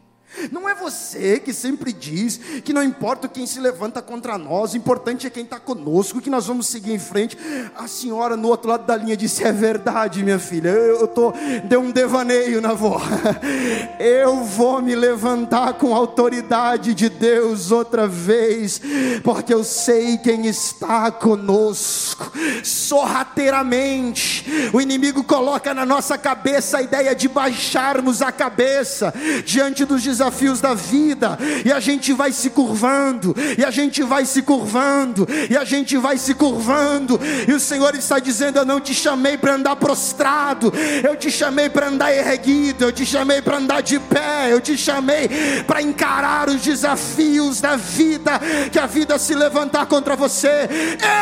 Não 0.51 0.67
é 0.67 0.73
você 0.73 1.39
que 1.39 1.53
sempre 1.53 1.91
diz 1.91 2.37
que 2.63 2.73
não 2.73 2.81
importa 2.81 3.27
quem 3.27 3.45
se 3.45 3.59
levanta 3.59 4.01
contra 4.01 4.37
nós, 4.37 4.73
o 4.73 4.77
importante 4.77 5.27
é 5.27 5.29
quem 5.29 5.43
está 5.43 5.59
conosco, 5.59 6.21
que 6.21 6.29
nós 6.29 6.47
vamos 6.47 6.67
seguir 6.67 6.93
em 6.93 6.99
frente. 6.99 7.37
A 7.75 7.87
senhora 7.87 8.37
no 8.37 8.47
outro 8.47 8.69
lado 8.69 8.85
da 8.85 8.95
linha 8.95 9.17
disse: 9.17 9.43
É 9.43 9.51
verdade, 9.51 10.23
minha 10.23 10.39
filha. 10.39 10.69
Eu, 10.69 11.01
eu 11.01 11.07
tô, 11.07 11.33
deu 11.65 11.81
um 11.81 11.91
devaneio 11.91 12.61
na 12.61 12.69
avó. 12.69 13.01
Eu 13.99 14.43
vou 14.43 14.81
me 14.81 14.95
levantar 14.95 15.73
com 15.73 15.93
a 15.93 15.97
autoridade 15.97 16.93
de 16.93 17.09
Deus 17.09 17.71
outra 17.71 18.07
vez, 18.07 18.81
porque 19.23 19.53
eu 19.53 19.63
sei 19.63 20.17
quem 20.17 20.47
está 20.47 21.11
conosco. 21.11 22.31
Sorrateiramente, 22.63 24.45
o 24.73 24.81
inimigo 24.81 25.23
coloca 25.23 25.73
na 25.73 25.85
nossa 25.85 26.17
cabeça 26.17 26.79
a 26.79 26.81
ideia 26.81 27.13
de 27.15 27.27
baixarmos 27.27 28.21
a 28.21 28.31
cabeça 28.31 29.13
diante 29.45 29.85
dos 29.85 30.01
desafios 30.01 30.20
desafios 30.21 30.62
da 30.62 30.75
vida, 30.75 31.38
e 31.65 31.71
a 31.71 31.79
gente 31.79 32.13
vai 32.13 32.31
se 32.31 32.51
curvando, 32.51 33.36
e 33.57 33.65
a 33.65 33.71
gente 33.71 34.03
vai 34.03 34.23
se 34.23 34.43
curvando, 34.43 35.27
e 35.49 35.57
a 35.57 35.63
gente 35.63 35.97
vai 35.97 36.15
se 36.17 36.36
curvando, 36.36 37.19
e 37.47 37.51
o 37.51 37.60
Senhor 37.60 37.95
está 37.95 38.19
dizendo: 38.19 38.60
Eu 38.60 38.65
não 38.65 38.79
te 38.79 38.93
chamei 38.93 39.36
para 39.36 39.55
andar 39.55 39.75
prostrado, 39.77 40.71
eu 41.03 41.15
te 41.15 41.31
chamei 41.31 41.69
para 41.69 41.88
andar 41.88 42.13
erguido, 42.13 42.86
eu 42.86 42.91
te 42.91 43.03
chamei 43.03 43.41
para 43.41 43.57
andar 43.57 43.81
de 43.81 43.99
pé, 43.99 44.51
eu 44.51 44.62
te 44.62 44.77
chamei 44.77 45.27
para 45.65 45.81
encarar 45.81 46.49
os 46.49 46.62
desafios 46.62 47.60
da 47.60 47.75
vida, 47.75 48.39
que 48.71 48.77
a 48.77 48.86
vida 48.86 49.17
se 49.17 49.34
levantar 49.34 49.88
contra 49.88 50.15
você. 50.15 50.69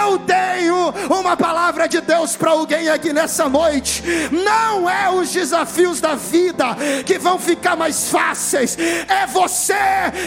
Eu 0.03 0.19
tenho 0.19 0.93
uma 1.09 1.37
palavra 1.37 1.87
de 1.87 2.01
Deus 2.01 2.35
para 2.35 2.51
alguém 2.51 2.89
aqui 2.89 3.13
nessa 3.13 3.47
noite, 3.47 4.03
não 4.29 4.89
é 4.89 5.09
os 5.09 5.31
desafios 5.31 6.01
da 6.01 6.15
vida 6.15 6.75
que 7.05 7.17
vão 7.17 7.39
ficar 7.39 7.77
mais 7.77 8.09
fáceis, 8.09 8.77
é 9.07 9.27
você 9.27 9.73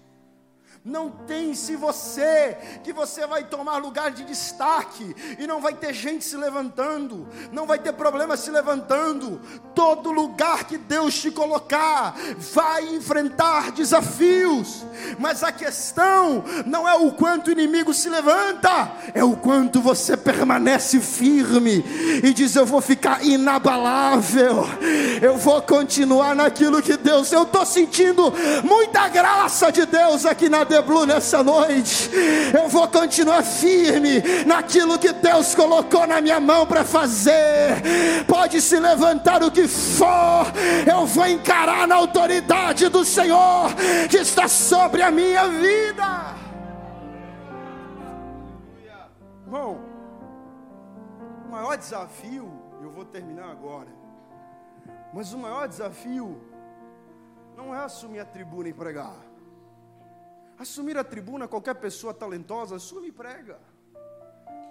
Não 0.88 1.10
tem-se 1.10 1.76
você 1.76 2.56
que 2.82 2.94
você 2.94 3.26
vai 3.26 3.44
tomar 3.44 3.76
lugar 3.76 4.10
de 4.10 4.24
destaque 4.24 5.14
e 5.38 5.46
não 5.46 5.60
vai 5.60 5.74
ter 5.74 5.92
gente 5.92 6.24
se 6.24 6.34
levantando, 6.34 7.28
não 7.52 7.66
vai 7.66 7.78
ter 7.78 7.92
problema 7.92 8.38
se 8.38 8.50
levantando. 8.50 9.38
Todo 9.74 10.10
lugar 10.10 10.64
que 10.64 10.78
Deus 10.78 11.14
te 11.20 11.30
colocar 11.30 12.16
vai 12.38 12.86
enfrentar 12.94 13.70
desafios, 13.72 14.86
mas 15.18 15.44
a 15.44 15.52
questão 15.52 16.42
não 16.64 16.88
é 16.88 16.94
o 16.94 17.12
quanto 17.12 17.48
o 17.48 17.52
inimigo 17.52 17.92
se 17.92 18.08
levanta, 18.08 18.90
é 19.12 19.22
o 19.22 19.36
quanto 19.36 19.82
você 19.82 20.16
permanece 20.16 21.00
firme 21.00 21.84
e 22.24 22.32
diz: 22.32 22.56
Eu 22.56 22.64
vou 22.64 22.80
ficar 22.80 23.22
inabalável, 23.22 24.64
eu 25.20 25.36
vou 25.36 25.60
continuar 25.60 26.34
naquilo 26.34 26.80
que 26.80 26.96
Deus. 26.96 27.30
Eu 27.30 27.42
estou 27.42 27.66
sentindo 27.66 28.32
muita 28.64 29.06
graça 29.08 29.70
de 29.70 29.84
Deus 29.84 30.24
aqui 30.24 30.48
na 30.48 30.64
Blue 30.82 31.06
nessa 31.06 31.42
noite. 31.42 32.10
Eu 32.52 32.68
vou 32.68 32.86
continuar 32.88 33.42
firme 33.42 34.22
naquilo 34.46 34.98
que 34.98 35.12
Deus 35.12 35.54
colocou 35.54 36.06
na 36.06 36.20
minha 36.20 36.40
mão 36.40 36.66
para 36.66 36.84
fazer. 36.84 37.82
Pode 38.26 38.60
se 38.60 38.78
levantar 38.78 39.42
o 39.42 39.50
que 39.50 39.66
for, 39.66 40.46
eu 40.90 41.06
vou 41.06 41.26
encarar 41.26 41.86
na 41.86 41.96
autoridade 41.96 42.88
do 42.88 43.04
Senhor 43.04 43.74
que 44.08 44.18
está 44.18 44.48
sobre 44.48 45.02
a 45.02 45.10
minha 45.10 45.48
vida. 45.48 46.36
Irmão, 49.44 49.80
o 51.46 51.50
maior 51.50 51.76
desafio, 51.76 52.50
eu 52.82 52.90
vou 52.90 53.04
terminar 53.04 53.50
agora, 53.50 53.88
mas 55.12 55.32
o 55.32 55.38
maior 55.38 55.66
desafio 55.66 56.38
não 57.56 57.74
é 57.74 57.78
assumir 57.78 58.20
a 58.20 58.24
tribuna 58.24 58.68
e 58.68 58.72
pregar. 58.72 59.27
Assumir 60.58 60.98
a 60.98 61.04
tribuna, 61.04 61.46
qualquer 61.46 61.74
pessoa 61.74 62.12
talentosa, 62.12 62.76
assume 62.76 63.08
e 63.08 63.12
prega. 63.12 63.60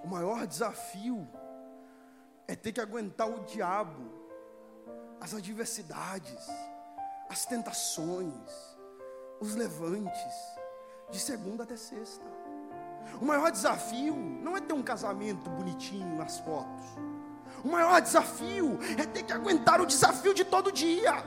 O 0.03 0.07
maior 0.07 0.45
desafio 0.45 1.27
é 2.47 2.55
ter 2.55 2.73
que 2.73 2.81
aguentar 2.81 3.29
o 3.29 3.45
diabo, 3.45 4.11
as 5.21 5.33
adversidades, 5.33 6.45
as 7.29 7.45
tentações, 7.45 8.77
os 9.39 9.55
levantes, 9.55 10.33
de 11.09 11.19
segunda 11.19 11.63
até 11.63 11.77
sexta. 11.77 12.25
O 13.21 13.25
maior 13.25 13.49
desafio 13.49 14.15
não 14.15 14.57
é 14.57 14.61
ter 14.61 14.73
um 14.73 14.83
casamento 14.83 15.49
bonitinho 15.49 16.17
nas 16.17 16.39
fotos. 16.39 16.83
O 17.63 17.69
maior 17.69 18.01
desafio 18.01 18.77
é 18.99 19.05
ter 19.05 19.23
que 19.23 19.31
aguentar 19.31 19.79
o 19.79 19.85
desafio 19.85 20.33
de 20.33 20.43
todo 20.43 20.71
dia, 20.71 21.23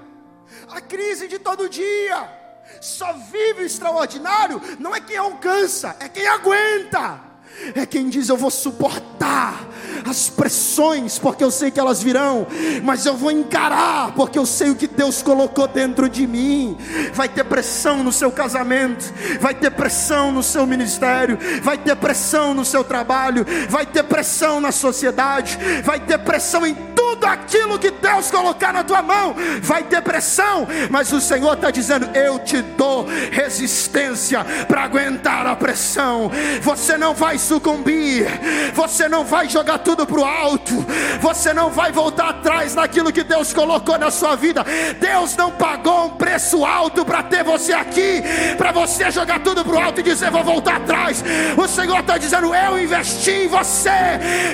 a 0.68 0.80
crise 0.80 1.28
de 1.28 1.38
todo 1.38 1.68
dia. 1.68 2.39
Só 2.80 3.12
vive 3.12 3.62
o 3.62 3.66
extraordinário, 3.66 4.60
não 4.78 4.94
é 4.94 5.00
quem 5.00 5.16
alcança, 5.16 5.96
é 6.00 6.08
quem 6.08 6.26
aguenta 6.26 7.30
é 7.74 7.84
quem 7.84 8.08
diz: 8.08 8.28
Eu 8.28 8.36
vou 8.36 8.50
suportar 8.50 9.68
as 10.08 10.28
pressões, 10.28 11.18
porque 11.18 11.44
eu 11.44 11.50
sei 11.50 11.70
que 11.70 11.78
elas 11.78 12.02
virão, 12.02 12.46
mas 12.82 13.04
eu 13.04 13.16
vou 13.16 13.30
encarar, 13.30 14.12
porque 14.14 14.38
eu 14.38 14.46
sei 14.46 14.70
o 14.70 14.76
que 14.76 14.86
Deus 14.86 15.22
colocou 15.22 15.68
dentro 15.68 16.08
de 16.08 16.26
mim. 16.26 16.76
Vai 17.12 17.28
ter 17.28 17.44
pressão 17.44 18.02
no 18.02 18.12
seu 18.12 18.32
casamento, 18.32 19.12
vai 19.40 19.54
ter 19.54 19.70
pressão 19.70 20.32
no 20.32 20.42
seu 20.42 20.66
ministério, 20.66 21.38
vai 21.62 21.76
ter 21.76 21.94
pressão 21.96 22.54
no 22.54 22.64
seu 22.64 22.82
trabalho, 22.82 23.44
vai 23.68 23.84
ter 23.84 24.04
pressão 24.04 24.60
na 24.60 24.72
sociedade, 24.72 25.58
vai 25.84 26.00
ter 26.00 26.18
pressão 26.18 26.66
em 26.66 26.74
tudo 27.00 27.24
aquilo 27.24 27.78
que 27.78 27.90
Deus 27.90 28.30
colocar 28.30 28.74
na 28.74 28.84
tua 28.84 29.00
mão, 29.00 29.34
vai 29.62 29.82
ter 29.84 30.02
pressão, 30.02 30.68
mas 30.90 31.10
o 31.10 31.20
Senhor 31.20 31.54
está 31.54 31.70
dizendo: 31.70 32.10
Eu 32.14 32.38
te 32.38 32.60
dou 32.60 33.06
resistência 33.32 34.44
para 34.68 34.82
aguentar 34.82 35.46
a 35.46 35.56
pressão. 35.56 36.30
Você 36.60 36.98
não 36.98 37.14
vai 37.14 37.38
sucumbir, 37.38 38.26
você 38.74 39.08
não 39.08 39.24
vai 39.24 39.48
jogar 39.48 39.78
tudo 39.78 40.06
para 40.06 40.20
o 40.20 40.24
alto, 40.24 40.74
você 41.22 41.54
não 41.54 41.70
vai 41.70 41.90
voltar 41.90 42.28
atrás 42.28 42.74
naquilo 42.74 43.10
que 43.10 43.24
Deus 43.24 43.50
colocou 43.54 43.96
na 43.96 44.10
sua 44.10 44.36
vida. 44.36 44.62
Deus 45.00 45.34
não 45.36 45.50
pagou 45.52 46.04
um 46.04 46.10
preço 46.10 46.66
alto 46.66 47.02
para 47.02 47.22
ter 47.22 47.42
você 47.42 47.72
aqui, 47.72 48.22
para 48.58 48.72
você 48.72 49.10
jogar 49.10 49.40
tudo 49.40 49.64
para 49.64 49.74
o 49.74 49.80
alto 49.80 50.00
e 50.00 50.02
dizer: 50.02 50.30
Vou 50.30 50.44
voltar 50.44 50.76
atrás. 50.76 51.24
O 51.56 51.66
Senhor 51.66 52.00
está 52.00 52.18
dizendo: 52.18 52.54
Eu 52.54 52.78
investi 52.78 53.30
em 53.30 53.48
você 53.48 53.90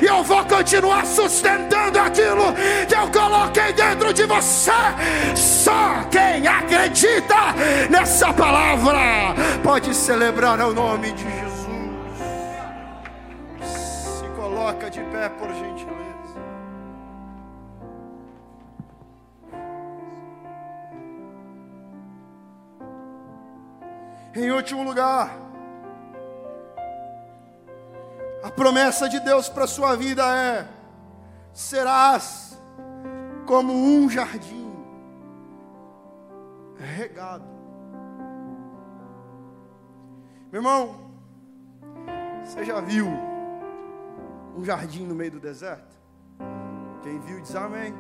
e 0.00 0.06
eu 0.06 0.22
vou 0.22 0.44
continuar 0.44 1.04
sustentando 1.04 1.98
aquilo 1.98 2.35
que 2.88 2.94
eu 2.94 3.10
coloquei 3.10 3.72
dentro 3.72 4.12
de 4.12 4.24
você. 4.24 4.72
Só 5.34 6.04
quem 6.10 6.46
acredita 6.46 7.52
nessa 7.90 8.32
palavra 8.32 9.34
pode 9.62 9.94
celebrar 9.94 10.60
o 10.60 10.72
nome 10.72 11.12
de 11.12 11.22
Jesus. 11.22 11.56
coloca 14.36 14.90
de 14.90 15.00
pé, 15.00 15.28
por 15.28 15.48
gentileza. 15.52 16.06
Em 24.34 24.50
último 24.50 24.82
lugar, 24.82 25.30
a 28.42 28.50
promessa 28.50 29.08
de 29.08 29.18
Deus 29.20 29.48
para 29.48 29.64
a 29.64 29.68
sua 29.68 29.96
vida 29.96 30.22
é: 30.22 30.75
serás 31.56 32.60
como 33.46 33.72
um 33.72 34.10
jardim 34.10 34.70
regado. 36.76 37.46
Meu 40.52 40.60
irmão, 40.60 41.10
você 42.44 42.62
já 42.62 42.78
viu 42.82 43.06
um 44.54 44.62
jardim 44.66 45.06
no 45.06 45.14
meio 45.14 45.30
do 45.30 45.40
deserto? 45.40 45.96
Quem 47.02 47.18
viu 47.20 47.40
diz 47.40 47.56
amém. 47.56 47.94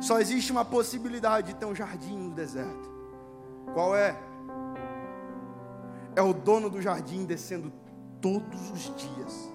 Só 0.00 0.20
existe 0.20 0.52
uma 0.52 0.64
possibilidade 0.64 1.48
de 1.48 1.54
ter 1.58 1.66
um 1.66 1.74
jardim 1.74 2.16
no 2.16 2.34
deserto. 2.36 2.88
Qual 3.74 3.96
é? 3.96 4.16
É 6.14 6.22
o 6.22 6.32
dono 6.32 6.70
do 6.70 6.80
jardim 6.80 7.24
descendo 7.24 7.72
todos 8.20 8.70
os 8.70 8.94
dias, 8.94 9.52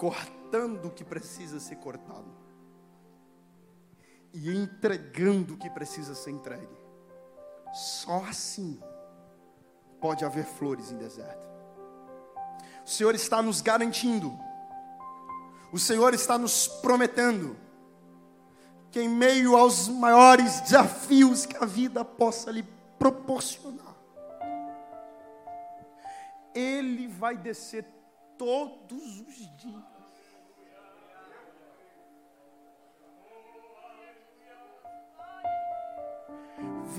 cortando 0.00 0.86
o 0.86 0.90
que 0.90 1.04
precisa 1.04 1.60
ser 1.60 1.76
cortado 1.76 2.34
e 4.32 4.50
entregando 4.50 5.52
o 5.52 5.58
que 5.58 5.68
precisa 5.68 6.14
ser 6.14 6.30
entregue. 6.30 6.80
Só 7.74 8.24
assim 8.24 8.80
pode 10.00 10.24
haver 10.24 10.46
flores 10.46 10.90
em 10.90 10.96
deserto. 10.96 11.46
O 12.82 12.88
Senhor 12.88 13.14
está 13.14 13.42
nos 13.42 13.60
garantindo, 13.60 14.32
o 15.70 15.78
Senhor 15.78 16.14
está 16.14 16.38
nos 16.38 16.66
prometendo, 16.66 17.54
que 18.90 19.02
em 19.02 19.08
meio 19.08 19.54
aos 19.54 19.86
maiores 19.86 20.62
desafios 20.62 21.44
que 21.44 21.58
a 21.58 21.66
vida 21.66 22.02
possa 22.06 22.50
lhe 22.50 22.62
proporcionar, 22.98 23.96
Ele 26.54 27.06
vai 27.06 27.36
descer 27.36 27.84
todos 28.38 29.20
os 29.20 29.56
dias. 29.58 29.89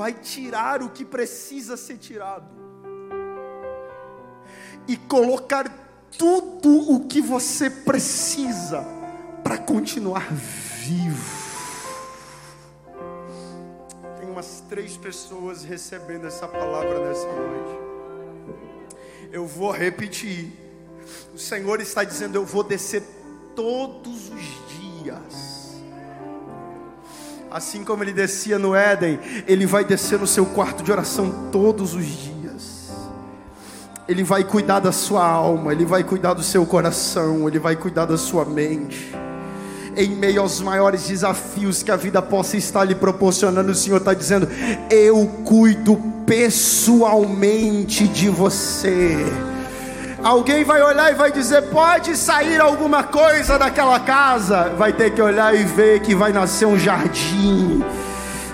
Vai 0.01 0.13
tirar 0.13 0.81
o 0.81 0.89
que 0.89 1.05
precisa 1.05 1.77
ser 1.77 1.99
tirado 1.99 2.49
e 4.87 4.97
colocar 4.97 5.71
tudo 6.17 6.91
o 6.91 7.05
que 7.05 7.21
você 7.21 7.69
precisa 7.69 8.83
para 9.43 9.59
continuar 9.59 10.27
vivo. 10.33 11.23
Tem 14.19 14.27
umas 14.27 14.63
três 14.67 14.97
pessoas 14.97 15.63
recebendo 15.63 16.25
essa 16.25 16.47
palavra 16.47 17.07
nessa 17.07 17.27
noite. 17.27 17.79
Eu 19.31 19.45
vou 19.45 19.69
repetir. 19.69 20.51
O 21.31 21.37
Senhor 21.37 21.79
está 21.79 22.03
dizendo: 22.03 22.35
Eu 22.37 22.43
vou 22.43 22.63
descer 22.63 23.03
todos 23.55 24.29
os 24.29 25.03
dias. 25.03 25.50
Assim 27.51 27.83
como 27.83 28.01
ele 28.01 28.13
descia 28.13 28.57
no 28.57 28.73
Éden, 28.73 29.19
ele 29.45 29.65
vai 29.65 29.83
descer 29.83 30.17
no 30.17 30.25
seu 30.25 30.45
quarto 30.45 30.81
de 30.81 30.89
oração 30.89 31.49
todos 31.51 31.93
os 31.93 32.05
dias. 32.05 32.91
Ele 34.07 34.23
vai 34.23 34.45
cuidar 34.45 34.79
da 34.79 34.93
sua 34.93 35.25
alma, 35.25 35.73
Ele 35.73 35.83
vai 35.83 36.01
cuidar 36.01 36.33
do 36.33 36.41
seu 36.43 36.65
coração, 36.65 37.49
Ele 37.49 37.59
vai 37.59 37.75
cuidar 37.75 38.05
da 38.05 38.17
sua 38.17 38.45
mente. 38.45 39.13
Em 39.97 40.15
meio 40.15 40.41
aos 40.41 40.61
maiores 40.61 41.09
desafios 41.09 41.83
que 41.83 41.91
a 41.91 41.97
vida 41.97 42.21
possa 42.21 42.55
estar 42.55 42.85
lhe 42.85 42.95
proporcionando, 42.95 43.73
o 43.73 43.75
Senhor 43.75 43.97
está 43.97 44.13
dizendo: 44.13 44.47
Eu 44.89 45.27
cuido 45.43 46.01
pessoalmente 46.25 48.07
de 48.07 48.29
você. 48.29 49.25
Alguém 50.23 50.63
vai 50.63 50.81
olhar 50.83 51.11
e 51.11 51.15
vai 51.15 51.31
dizer: 51.31 51.63
pode 51.63 52.15
sair 52.15 52.61
alguma 52.61 53.03
coisa 53.03 53.57
daquela 53.57 53.99
casa. 53.99 54.69
Vai 54.77 54.93
ter 54.93 55.11
que 55.11 55.21
olhar 55.21 55.55
e 55.55 55.63
ver 55.63 56.01
que 56.01 56.13
vai 56.13 56.31
nascer 56.31 56.67
um 56.67 56.77
jardim, 56.77 57.83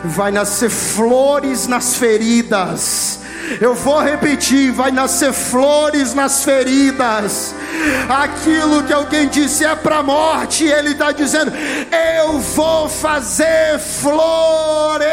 vai 0.03 0.31
nascer 0.31 0.69
flores 0.69 1.67
nas 1.67 1.95
feridas, 1.95 3.19
eu 3.61 3.73
vou 3.73 4.01
repetir: 4.01 4.71
vai 4.71 4.91
nascer 4.91 5.31
flores 5.33 6.13
nas 6.13 6.43
feridas. 6.43 7.55
Aquilo 8.09 8.83
que 8.83 8.93
alguém 8.93 9.27
disse 9.27 9.63
é 9.63 9.75
para 9.75 9.97
a 9.97 10.03
morte, 10.03 10.65
ele 10.65 10.91
está 10.91 11.11
dizendo: 11.11 11.51
Eu 12.19 12.39
vou 12.39 12.89
fazer 12.89 13.79
florescer. 13.79 15.07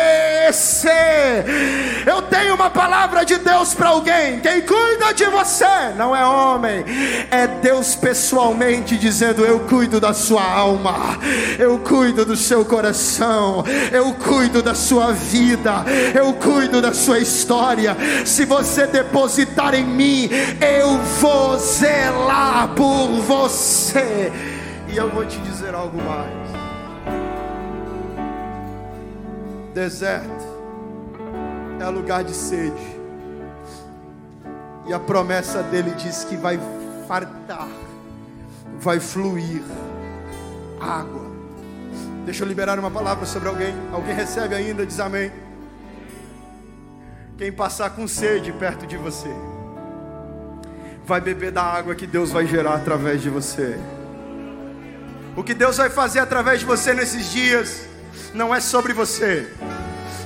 Eu 2.07 2.23
tenho 2.23 2.55
uma 2.55 2.71
palavra 2.71 3.25
de 3.25 3.37
Deus 3.37 3.75
para 3.75 3.89
alguém. 3.89 4.41
Quem 4.41 4.63
cuida 4.63 5.13
de 5.15 5.25
você 5.27 5.93
não 5.97 6.15
é 6.15 6.25
homem, 6.25 6.85
é 7.31 7.47
Deus 7.47 7.95
pessoalmente 7.95 8.97
dizendo: 8.97 9.45
Eu 9.45 9.61
cuido 9.61 10.01
da 10.01 10.13
sua 10.13 10.43
alma, 10.43 11.19
eu 11.59 11.79
cuido 11.79 12.25
do 12.25 12.37
seu 12.37 12.65
coração, 12.65 13.65
eu 13.93 14.13
cuido 14.15 14.63
da 14.63 14.75
sua 14.75 15.13
vida, 15.13 15.85
eu 16.15 16.33
cuido 16.35 16.81
da 16.81 16.93
sua 16.93 17.19
história 17.19 17.97
se 18.25 18.45
você 18.45 18.87
depositar 18.87 19.75
em 19.75 19.85
mim, 19.85 20.29
eu 20.61 20.99
vou 21.21 21.59
zelar 21.59 22.75
por 22.75 23.09
você. 23.21 24.33
E 24.89 24.97
eu 24.97 25.11
vou 25.11 25.25
te 25.27 25.39
dizer 25.39 25.75
algo 25.75 26.01
mais. 26.03 26.55
Deserto 29.75 30.45
é 31.81 31.89
lugar 31.89 32.23
de 32.25 32.33
sede. 32.33 32.95
E 34.87 34.93
a 34.93 34.99
promessa 35.01 35.63
dele 35.63 35.91
diz 35.93 36.25
que 36.25 36.37
vai 36.37 36.61
fartar, 37.09 37.69
vai 38.79 39.01
fluir 39.01 39.63
água. 40.81 41.25
Deixa 42.25 42.45
eu 42.45 42.49
liberar 42.49 42.79
uma 42.79 42.91
palavra 42.91 43.27
sobre 43.27 43.49
alguém. 43.49 43.75
Alguém 43.93 44.15
recebe 44.15 44.55
ainda, 44.55 44.87
diz 44.87 45.01
amém. 45.01 45.31
Quem 47.37 47.51
passar 47.51 47.91
com 47.91 48.07
sede 48.07 48.53
perto 48.53 48.87
de 48.87 48.97
você, 48.97 49.29
vai 51.05 51.21
beber 51.21 51.51
da 51.51 51.65
água 51.65 51.93
que 51.93 52.07
Deus 52.07 52.31
vai 52.31 52.47
gerar 52.47 52.75
através 52.75 53.21
de 53.21 53.29
você. 53.29 53.77
O 55.35 55.43
que 55.43 55.53
Deus 55.53 55.79
vai 55.79 55.91
fazer 55.91 56.21
através 56.21 56.61
de 56.61 56.67
você 56.67 56.95
nesses 56.95 57.33
dias 57.33 57.89
não 58.33 58.55
é 58.55 58.61
sobre 58.61 58.93
você, 58.93 59.49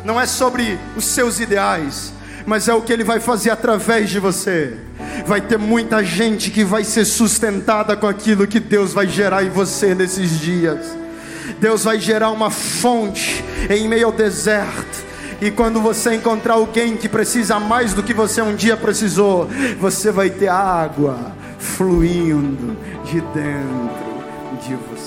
não 0.05 0.21
é 0.21 0.27
sobre 0.27 0.79
os 0.95 1.07
seus 1.07 1.41
ideais, 1.41 2.13
mas 2.45 2.69
é 2.69 2.75
o 2.75 2.83
que 2.83 2.93
Ele 2.93 3.05
vai 3.05 3.21
fazer 3.21 3.51
através 3.51 4.11
de 4.11 4.21
você. 4.21 4.77
Vai 5.27 5.41
ter 5.41 5.59
muita 5.59 6.05
gente 6.05 6.51
que 6.51 6.63
vai 6.63 6.85
ser 6.85 7.07
sustentada 7.07 7.97
com 7.97 8.07
aquilo 8.07 8.47
que 8.47 8.61
Deus 8.61 8.93
vai 8.93 9.09
gerar 9.09 9.43
em 9.43 9.51
você 9.51 9.95
nesses 9.95 10.39
dias. 10.39 10.95
Deus 11.59 11.85
vai 11.85 11.99
gerar 11.99 12.31
uma 12.31 12.51
fonte 12.51 13.43
em 13.71 13.89
meio 13.89 14.07
ao 14.07 14.13
deserto. 14.13 14.88
E 15.41 15.51
quando 15.51 15.81
você 15.81 16.15
encontrar 16.15 16.55
alguém 16.55 16.97
que 16.97 17.09
precisa 17.09 17.61
mais 17.61 17.95
do 17.95 18.03
que 18.03 18.13
você 18.13 18.43
um 18.43 18.57
dia 18.57 18.77
precisou, 18.77 19.49
você 19.79 20.11
vai 20.11 20.31
ter 20.31 20.49
água 20.49 21.33
fluindo 21.59 22.77
de 23.05 23.21
dentro 23.21 24.67
de 24.67 24.75
você. 24.75 24.98